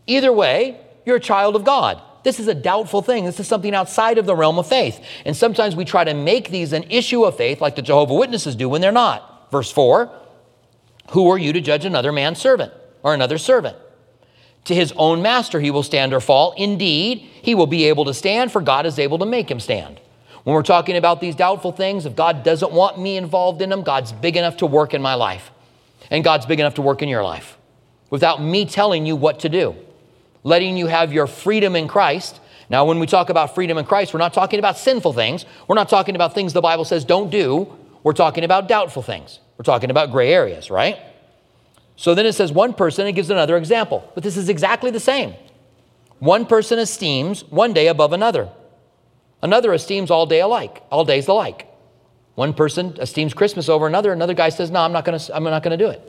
Either 0.08 0.32
way, 0.32 0.80
you're 1.06 1.16
a 1.16 1.20
child 1.20 1.54
of 1.54 1.62
God. 1.62 2.02
This 2.24 2.40
is 2.40 2.48
a 2.48 2.54
doubtful 2.54 3.02
thing. 3.02 3.24
This 3.24 3.38
is 3.38 3.46
something 3.46 3.72
outside 3.72 4.18
of 4.18 4.26
the 4.26 4.34
realm 4.34 4.58
of 4.58 4.66
faith. 4.66 5.00
And 5.24 5.36
sometimes 5.36 5.76
we 5.76 5.84
try 5.84 6.02
to 6.02 6.14
make 6.14 6.50
these 6.50 6.72
an 6.72 6.82
issue 6.90 7.22
of 7.22 7.36
faith, 7.36 7.60
like 7.60 7.76
the 7.76 7.82
Jehovah 7.82 8.14
Witnesses 8.14 8.56
do 8.56 8.68
when 8.68 8.80
they're 8.80 8.90
not. 8.90 9.48
Verse 9.52 9.70
4 9.70 10.10
Who 11.12 11.30
are 11.30 11.38
you 11.38 11.52
to 11.52 11.60
judge 11.60 11.84
another 11.84 12.12
man's 12.12 12.38
servant 12.38 12.72
or 13.02 13.14
another 13.14 13.38
servant? 13.38 13.76
To 14.64 14.74
his 14.74 14.92
own 14.96 15.22
master 15.22 15.60
he 15.60 15.70
will 15.70 15.82
stand 15.82 16.14
or 16.14 16.20
fall. 16.20 16.54
Indeed, 16.56 17.18
he 17.18 17.54
will 17.54 17.66
be 17.66 17.84
able 17.84 18.04
to 18.06 18.14
stand, 18.14 18.52
for 18.52 18.60
God 18.60 18.86
is 18.86 18.98
able 18.98 19.18
to 19.18 19.26
make 19.26 19.50
him 19.50 19.60
stand. 19.60 20.00
When 20.44 20.54
we're 20.54 20.62
talking 20.62 20.96
about 20.96 21.20
these 21.20 21.34
doubtful 21.34 21.72
things, 21.72 22.06
if 22.06 22.16
God 22.16 22.42
doesn't 22.42 22.72
want 22.72 22.98
me 22.98 23.16
involved 23.16 23.62
in 23.62 23.70
them, 23.70 23.82
God's 23.82 24.12
big 24.12 24.36
enough 24.36 24.56
to 24.58 24.66
work 24.66 24.94
in 24.94 25.02
my 25.02 25.14
life. 25.14 25.50
And 26.10 26.24
God's 26.24 26.46
big 26.46 26.60
enough 26.60 26.74
to 26.74 26.82
work 26.82 27.02
in 27.02 27.08
your 27.08 27.22
life 27.22 27.56
without 28.10 28.42
me 28.42 28.64
telling 28.64 29.06
you 29.06 29.16
what 29.16 29.40
to 29.40 29.48
do, 29.48 29.74
letting 30.44 30.76
you 30.76 30.86
have 30.86 31.12
your 31.12 31.26
freedom 31.26 31.76
in 31.76 31.88
Christ. 31.88 32.40
Now, 32.68 32.84
when 32.84 32.98
we 32.98 33.06
talk 33.06 33.30
about 33.30 33.54
freedom 33.54 33.78
in 33.78 33.84
Christ, 33.84 34.12
we're 34.12 34.18
not 34.18 34.34
talking 34.34 34.58
about 34.58 34.78
sinful 34.78 35.12
things. 35.12 35.44
We're 35.68 35.76
not 35.76 35.88
talking 35.88 36.14
about 36.14 36.34
things 36.34 36.52
the 36.52 36.60
Bible 36.60 36.84
says 36.84 37.04
don't 37.04 37.30
do. 37.30 37.74
We're 38.02 38.12
talking 38.12 38.44
about 38.44 38.68
doubtful 38.68 39.02
things. 39.02 39.38
We're 39.56 39.64
talking 39.64 39.90
about 39.90 40.10
gray 40.10 40.32
areas, 40.32 40.70
right? 40.70 40.98
So 41.96 42.14
then 42.14 42.26
it 42.26 42.32
says 42.32 42.52
one 42.52 42.74
person, 42.74 43.06
it 43.06 43.12
gives 43.12 43.30
another 43.30 43.56
example. 43.56 44.10
But 44.14 44.24
this 44.24 44.36
is 44.36 44.48
exactly 44.48 44.90
the 44.90 45.00
same. 45.00 45.34
One 46.18 46.46
person 46.46 46.78
esteems 46.78 47.44
one 47.44 47.72
day 47.72 47.88
above 47.88 48.12
another. 48.12 48.48
Another 49.42 49.72
esteems 49.72 50.10
all 50.10 50.26
day 50.26 50.40
alike, 50.40 50.82
all 50.90 51.04
days 51.04 51.28
alike. 51.28 51.68
One 52.34 52.54
person 52.54 52.96
esteems 53.00 53.34
Christmas 53.34 53.68
over 53.68 53.86
another, 53.86 54.12
another 54.12 54.34
guy 54.34 54.48
says, 54.48 54.70
No, 54.70 54.80
I'm 54.80 54.92
not 54.92 55.04
gonna, 55.04 55.20
I'm 55.34 55.44
not 55.44 55.62
gonna 55.62 55.76
do 55.76 55.88
it. 55.88 56.00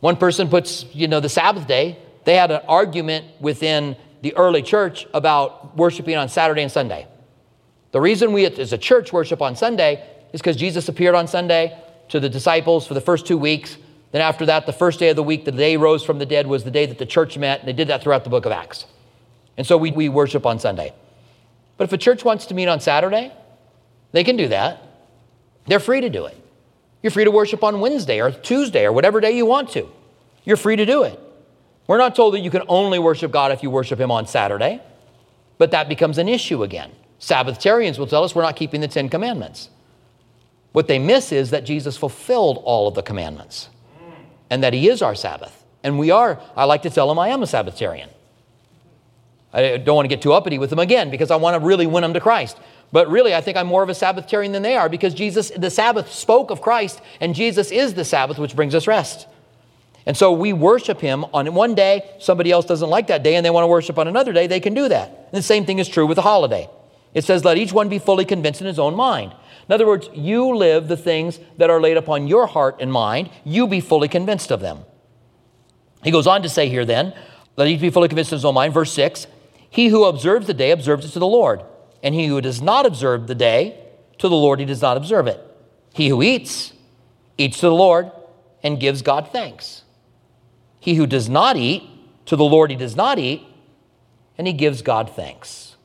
One 0.00 0.16
person 0.16 0.48
puts, 0.48 0.84
you 0.92 1.08
know, 1.08 1.20
the 1.20 1.28
Sabbath 1.28 1.66
day, 1.66 1.98
they 2.24 2.36
had 2.36 2.50
an 2.50 2.60
argument 2.68 3.26
within 3.40 3.96
the 4.22 4.36
early 4.36 4.62
church 4.62 5.06
about 5.14 5.76
worshiping 5.76 6.16
on 6.16 6.28
Saturday 6.28 6.62
and 6.62 6.70
Sunday. 6.70 7.06
The 7.92 8.00
reason 8.00 8.32
we 8.32 8.44
as 8.44 8.72
a 8.72 8.78
church 8.78 9.12
worship 9.12 9.40
on 9.40 9.56
Sunday 9.56 10.04
is 10.32 10.40
because 10.40 10.56
Jesus 10.56 10.88
appeared 10.88 11.14
on 11.14 11.26
Sunday 11.26 11.78
to 12.08 12.20
the 12.20 12.28
disciples 12.28 12.86
for 12.86 12.94
the 12.94 13.00
first 13.00 13.26
two 13.26 13.38
weeks. 13.38 13.76
Then 14.12 14.22
after 14.22 14.46
that, 14.46 14.66
the 14.66 14.72
first 14.72 14.98
day 14.98 15.10
of 15.10 15.16
the 15.16 15.22
week, 15.22 15.44
the 15.44 15.52
day 15.52 15.76
rose 15.76 16.04
from 16.04 16.18
the 16.18 16.26
dead 16.26 16.46
was 16.46 16.64
the 16.64 16.70
day 16.70 16.86
that 16.86 16.98
the 16.98 17.06
church 17.06 17.36
met, 17.36 17.60
and 17.60 17.68
they 17.68 17.72
did 17.72 17.88
that 17.88 18.02
throughout 18.02 18.24
the 18.24 18.30
book 18.30 18.46
of 18.46 18.52
Acts. 18.52 18.86
And 19.56 19.66
so 19.66 19.76
we, 19.76 19.90
we 19.90 20.08
worship 20.08 20.46
on 20.46 20.58
Sunday. 20.58 20.94
But 21.76 21.84
if 21.84 21.92
a 21.92 21.98
church 21.98 22.24
wants 22.24 22.46
to 22.46 22.54
meet 22.54 22.68
on 22.68 22.80
Saturday, 22.80 23.32
they 24.12 24.24
can 24.24 24.36
do 24.36 24.48
that. 24.48 24.82
They're 25.66 25.80
free 25.80 26.00
to 26.00 26.08
do 26.08 26.26
it. 26.26 26.36
You're 27.02 27.10
free 27.10 27.24
to 27.24 27.30
worship 27.30 27.62
on 27.62 27.80
Wednesday 27.80 28.20
or 28.20 28.30
Tuesday 28.30 28.84
or 28.84 28.92
whatever 28.92 29.20
day 29.20 29.32
you 29.32 29.46
want 29.46 29.70
to. 29.70 29.88
You're 30.44 30.56
free 30.56 30.76
to 30.76 30.86
do 30.86 31.04
it. 31.04 31.18
We're 31.86 31.98
not 31.98 32.16
told 32.16 32.34
that 32.34 32.40
you 32.40 32.50
can 32.50 32.62
only 32.68 32.98
worship 32.98 33.30
God 33.30 33.52
if 33.52 33.62
you 33.62 33.70
worship 33.70 34.00
Him 34.00 34.10
on 34.10 34.26
Saturday, 34.26 34.80
but 35.56 35.70
that 35.70 35.88
becomes 35.88 36.18
an 36.18 36.28
issue 36.28 36.62
again. 36.62 36.90
Sabbatarians 37.20 37.98
will 37.98 38.06
tell 38.06 38.24
us 38.24 38.34
we're 38.34 38.42
not 38.42 38.56
keeping 38.56 38.80
the 38.80 38.88
Ten 38.88 39.08
Commandments. 39.08 39.70
What 40.78 40.86
they 40.86 41.00
miss 41.00 41.32
is 41.32 41.50
that 41.50 41.64
Jesus 41.64 41.96
fulfilled 41.96 42.62
all 42.62 42.86
of 42.86 42.94
the 42.94 43.02
commandments 43.02 43.68
and 44.48 44.62
that 44.62 44.72
He 44.72 44.88
is 44.88 45.02
our 45.02 45.16
Sabbath. 45.16 45.64
And 45.82 45.98
we 45.98 46.12
are, 46.12 46.40
I 46.54 46.66
like 46.66 46.82
to 46.82 46.90
tell 46.90 47.08
them 47.08 47.18
I 47.18 47.30
am 47.30 47.42
a 47.42 47.46
Sabbatarian. 47.46 48.08
I 49.52 49.78
don't 49.78 49.96
want 49.96 50.04
to 50.04 50.08
get 50.08 50.22
too 50.22 50.32
uppity 50.32 50.56
with 50.56 50.70
them 50.70 50.78
again 50.78 51.10
because 51.10 51.32
I 51.32 51.36
want 51.36 51.60
to 51.60 51.66
really 51.66 51.88
win 51.88 52.02
them 52.02 52.14
to 52.14 52.20
Christ. 52.20 52.58
But 52.92 53.10
really, 53.10 53.34
I 53.34 53.40
think 53.40 53.56
I'm 53.56 53.66
more 53.66 53.82
of 53.82 53.88
a 53.88 53.92
Sabbatarian 53.92 54.52
than 54.52 54.62
they 54.62 54.76
are 54.76 54.88
because 54.88 55.14
Jesus, 55.14 55.50
the 55.50 55.68
Sabbath 55.68 56.12
spoke 56.12 56.52
of 56.52 56.62
Christ, 56.62 57.00
and 57.20 57.34
Jesus 57.34 57.72
is 57.72 57.94
the 57.94 58.04
Sabbath, 58.04 58.38
which 58.38 58.54
brings 58.54 58.76
us 58.76 58.86
rest. 58.86 59.26
And 60.06 60.16
so 60.16 60.30
we 60.30 60.52
worship 60.52 61.00
Him 61.00 61.24
on 61.34 61.52
one 61.54 61.74
day. 61.74 62.08
Somebody 62.20 62.52
else 62.52 62.66
doesn't 62.66 62.88
like 62.88 63.08
that 63.08 63.24
day 63.24 63.34
and 63.34 63.44
they 63.44 63.50
want 63.50 63.64
to 63.64 63.68
worship 63.68 63.98
on 63.98 64.06
another 64.06 64.32
day, 64.32 64.46
they 64.46 64.60
can 64.60 64.74
do 64.74 64.88
that. 64.88 65.08
And 65.08 65.38
the 65.38 65.42
same 65.42 65.66
thing 65.66 65.80
is 65.80 65.88
true 65.88 66.06
with 66.06 66.18
a 66.18 66.22
holiday. 66.22 66.70
It 67.14 67.24
says, 67.24 67.44
Let 67.44 67.56
each 67.56 67.72
one 67.72 67.88
be 67.88 67.98
fully 67.98 68.24
convinced 68.24 68.60
in 68.60 68.68
his 68.68 68.78
own 68.78 68.94
mind. 68.94 69.32
In 69.68 69.74
other 69.74 69.86
words, 69.86 70.08
you 70.14 70.56
live 70.56 70.88
the 70.88 70.96
things 70.96 71.38
that 71.58 71.68
are 71.68 71.80
laid 71.80 71.96
upon 71.96 72.26
your 72.26 72.46
heart 72.46 72.76
and 72.80 72.90
mind, 72.90 73.30
you 73.44 73.66
be 73.66 73.80
fully 73.80 74.08
convinced 74.08 74.50
of 74.50 74.60
them. 74.60 74.80
He 76.02 76.10
goes 76.10 76.26
on 76.26 76.42
to 76.42 76.48
say 76.48 76.68
here 76.68 76.84
then, 76.84 77.14
Let 77.56 77.68
each 77.68 77.80
be 77.80 77.90
fully 77.90 78.08
convinced 78.08 78.32
of 78.32 78.38
his 78.38 78.44
own 78.44 78.54
mind. 78.54 78.72
Verse 78.72 78.92
6 78.92 79.26
he 79.70 79.88
who 79.88 80.04
observes 80.04 80.46
the 80.46 80.54
day 80.54 80.70
observes 80.70 81.04
it 81.04 81.10
to 81.10 81.18
the 81.18 81.26
Lord, 81.26 81.62
and 82.02 82.14
he 82.14 82.26
who 82.26 82.40
does 82.40 82.62
not 82.62 82.86
observe 82.86 83.26
the 83.26 83.34
day, 83.34 83.78
to 84.18 84.28
the 84.28 84.36
Lord 84.36 84.60
he 84.60 84.64
does 84.64 84.82
not 84.82 84.96
observe 84.96 85.26
it. 85.26 85.40
He 85.92 86.08
who 86.08 86.22
eats, 86.22 86.72
eats 87.36 87.60
to 87.60 87.66
the 87.66 87.74
Lord, 87.74 88.10
and 88.62 88.80
gives 88.80 89.02
God 89.02 89.30
thanks. 89.30 89.84
He 90.80 90.94
who 90.94 91.06
does 91.06 91.28
not 91.28 91.56
eat, 91.56 91.82
to 92.26 92.36
the 92.36 92.44
Lord 92.44 92.70
he 92.70 92.76
does 92.76 92.96
not 92.96 93.18
eat, 93.18 93.42
and 94.36 94.46
he 94.46 94.52
gives 94.52 94.82
God 94.82 95.10
thanks. 95.14 95.76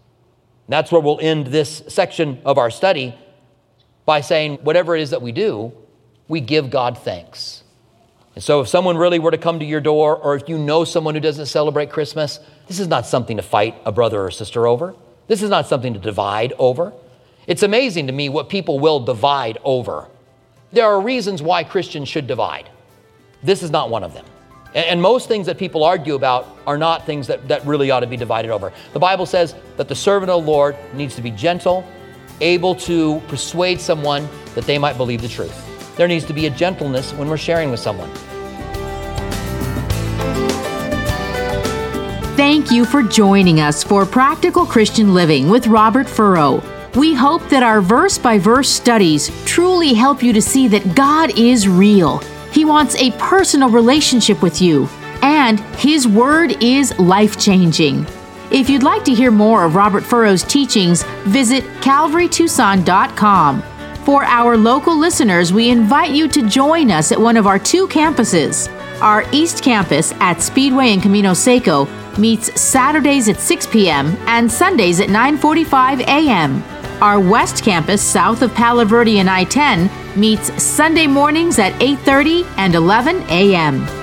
that's 0.70 0.92
where 0.92 1.02
we'll 1.02 1.20
end 1.20 1.48
this 1.48 1.84
section 1.88 2.42
of 2.46 2.58
our 2.58 2.72
study 2.72 3.16
by 4.06 4.22
saying, 4.22 4.58
whatever 4.64 4.96
it 4.96 5.02
is 5.02 5.12
that 5.12 5.22
we 5.22 5.32
do, 5.32 5.72
we 6.28 6.42
give 6.42 6.70
God 6.70 6.98
thanks. 6.98 7.64
And 8.36 8.44
so, 8.44 8.62
if 8.62 8.68
someone 8.68 8.98
really 8.98 9.20
were 9.20 9.32
to 9.32 9.38
come 9.38 9.60
to 9.60 9.66
your 9.66 9.82
door, 9.82 10.18
or 10.18 10.36
if 10.36 10.50
you 10.50 10.58
know 10.58 10.86
someone 10.86 11.14
who 11.14 11.22
doesn't 11.22 11.46
celebrate 11.46 11.92
Christmas, 11.92 12.40
this 12.68 12.80
is 12.80 12.88
not 12.88 13.06
something 13.06 13.38
to 13.38 13.44
fight 13.44 13.76
a 13.86 13.92
brother 13.92 14.24
or 14.24 14.32
sister 14.32 14.66
over. 14.66 14.96
This 15.28 15.44
is 15.44 15.50
not 15.50 15.68
something 15.68 15.94
to 15.94 16.00
divide 16.00 16.54
over. 16.58 16.94
It's 17.46 17.64
amazing 17.64 18.08
to 18.08 18.14
me 18.14 18.30
what 18.30 18.50
people 18.50 18.80
will 18.80 19.00
divide 19.00 19.58
over. 19.64 20.08
There 20.72 20.86
are 20.86 21.00
reasons 21.00 21.42
why 21.42 21.64
Christians 21.64 22.10
should 22.10 22.26
divide. 22.26 22.70
This 23.44 23.62
is 23.62 23.70
not 23.70 23.90
one 23.90 24.04
of 24.04 24.14
them. 24.14 24.26
And 24.74 25.00
most 25.02 25.28
things 25.28 25.46
that 25.46 25.60
people 25.60 25.84
argue 25.84 26.16
about 26.16 26.48
are 26.66 26.80
not 26.80 27.06
things 27.06 27.28
that, 27.28 27.48
that 27.48 27.64
really 27.66 27.92
ought 27.92 28.00
to 28.00 28.08
be 28.08 28.18
divided 28.18 28.50
over. 28.50 28.74
The 28.94 29.00
Bible 29.00 29.28
says 29.28 29.54
that 29.78 29.88
the 29.88 29.96
servant 29.96 30.32
of 30.32 30.44
the 30.44 30.52
Lord 30.52 30.76
needs 30.94 31.16
to 31.16 31.22
be 31.22 31.30
gentle, 31.30 31.86
able 32.42 32.76
to 32.76 33.20
persuade 33.28 33.80
someone 33.80 34.28
that 34.56 34.66
they 34.66 34.78
might 34.78 34.98
believe 34.98 35.22
the 35.22 35.28
truth. 35.28 35.96
There 35.96 36.08
needs 36.08 36.26
to 36.26 36.34
be 36.34 36.48
a 36.48 36.50
gentleness 36.50 37.14
when 37.14 37.30
we're 37.30 37.38
sharing 37.38 37.72
with 37.72 37.80
someone. 37.80 38.10
Thank 42.36 42.72
you 42.72 42.84
for 42.86 43.04
joining 43.04 43.60
us 43.60 43.84
for 43.84 44.06
Practical 44.06 44.66
Christian 44.66 45.14
Living 45.14 45.50
with 45.50 45.68
Robert 45.68 46.10
Furrow. 46.10 46.64
We 46.96 47.14
hope 47.14 47.48
that 47.50 47.64
our 47.64 47.82
verse 47.82 48.18
by 48.18 48.38
verse 48.38 48.70
studies 48.70 49.32
truly 49.46 49.94
help 49.94 50.22
you 50.22 50.34
to 50.34 50.42
see 50.42 50.68
that 50.70 50.96
God 50.96 51.38
is 51.38 51.68
real. 51.68 52.20
He 52.52 52.66
wants 52.66 52.96
a 52.96 53.12
personal 53.14 53.70
relationship 53.70 54.42
with 54.42 54.62
you, 54.62 54.88
and 55.22 55.60
His 55.78 56.08
Word 56.08 56.62
is 56.64 56.98
life 57.00 57.40
changing. 57.40 58.06
If 58.54 58.70
you'd 58.70 58.84
like 58.84 59.04
to 59.06 59.14
hear 59.16 59.32
more 59.32 59.66
of 59.66 59.74
Robert 59.74 60.04
Furrow's 60.04 60.44
teachings, 60.44 61.02
visit 61.24 61.64
calvarytucson.com. 61.82 63.64
For 64.06 64.24
our 64.26 64.56
local 64.58 64.96
listeners, 64.96 65.52
we 65.52 65.72
invite 65.72 66.12
you 66.12 66.28
to 66.28 66.48
join 66.48 66.92
us 66.92 67.12
at 67.12 67.20
one 67.20 67.36
of 67.36 67.48
our 67.48 67.58
two 67.58 67.88
campuses. 67.88 68.70
Our 69.02 69.26
East 69.32 69.64
Campus 69.64 70.12
at 70.20 70.40
Speedway 70.40 70.90
and 70.90 71.02
Camino 71.02 71.34
Seco 71.34 71.88
meets 72.20 72.62
Saturdays 72.62 73.28
at 73.28 73.40
6 73.40 73.66
p.m. 73.68 74.16
and 74.28 74.52
Sundays 74.52 75.00
at 75.00 75.10
9:45 75.10 76.02
a.m. 76.02 76.64
Our 77.02 77.20
West 77.20 77.64
Campus 77.64 78.04
south 78.04 78.44
of 78.44 78.54
Palo 78.54 78.86
Verde 78.86 79.18
and 79.18 79.32
I-10 79.32 79.90
meets 80.16 80.62
Sunday 80.62 81.08
mornings 81.08 81.58
at 81.58 81.74
8:30 81.82 82.46
and 82.58 82.76
11 82.76 83.24
a.m. 83.30 84.03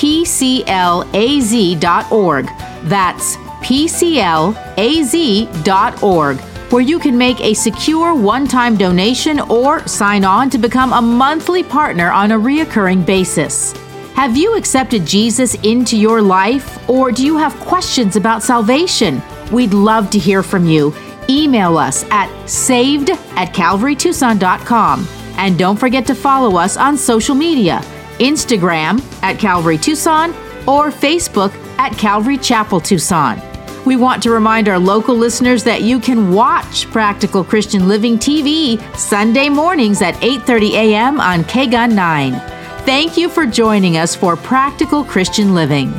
pclaz.org. 0.00 0.40
That's 2.84 3.36
pclaz.org, 3.36 3.96
where 6.72 6.82
you 6.82 6.98
can 6.98 7.18
make 7.18 7.40
a 7.40 7.52
secure 7.52 8.14
one 8.14 8.48
time 8.48 8.78
donation 8.78 9.40
or 9.40 9.86
sign 9.86 10.24
on 10.24 10.48
to 10.50 10.56
become 10.56 10.94
a 10.94 11.02
monthly 11.02 11.62
partner 11.62 12.10
on 12.10 12.30
a 12.32 12.38
reoccurring 12.38 13.04
basis. 13.04 13.74
Have 14.14 14.38
you 14.38 14.56
accepted 14.56 15.04
Jesus 15.04 15.54
into 15.56 15.98
your 15.98 16.22
life, 16.22 16.88
or 16.88 17.12
do 17.12 17.22
you 17.24 17.36
have 17.36 17.54
questions 17.60 18.16
about 18.16 18.42
salvation? 18.42 19.20
We'd 19.52 19.74
love 19.74 20.08
to 20.10 20.18
hear 20.18 20.42
from 20.42 20.66
you. 20.66 20.94
Email 21.28 21.76
us 21.76 22.04
at 22.10 22.30
saved 22.48 23.10
at 23.10 23.52
calvarytucson.com. 23.54 25.06
And 25.36 25.58
don't 25.58 25.76
forget 25.76 26.06
to 26.06 26.14
follow 26.14 26.56
us 26.56 26.78
on 26.78 26.96
social 26.96 27.34
media 27.34 27.82
Instagram 28.20 29.02
at 29.22 29.38
Calvary 29.38 29.78
Tucson 29.78 30.30
or 30.66 30.90
Facebook 30.90 31.52
at 31.78 31.96
Calvary 31.98 32.38
Chapel 32.38 32.80
Tucson. 32.80 33.40
We 33.84 33.96
want 33.96 34.22
to 34.24 34.30
remind 34.30 34.68
our 34.68 34.78
local 34.78 35.14
listeners 35.16 35.64
that 35.64 35.82
you 35.82 35.98
can 35.98 36.32
watch 36.32 36.88
Practical 36.90 37.42
Christian 37.42 37.88
Living 37.88 38.18
TV 38.18 38.78
Sunday 38.96 39.48
mornings 39.48 40.02
at 40.02 40.14
8:30 40.16 40.72
a.m. 40.72 41.20
on 41.20 41.44
KGUN 41.44 41.94
9. 41.94 42.32
Thank 42.84 43.16
you 43.16 43.28
for 43.28 43.46
joining 43.46 43.96
us 43.96 44.14
for 44.14 44.36
Practical 44.36 45.02
Christian 45.04 45.54
Living. 45.54 45.92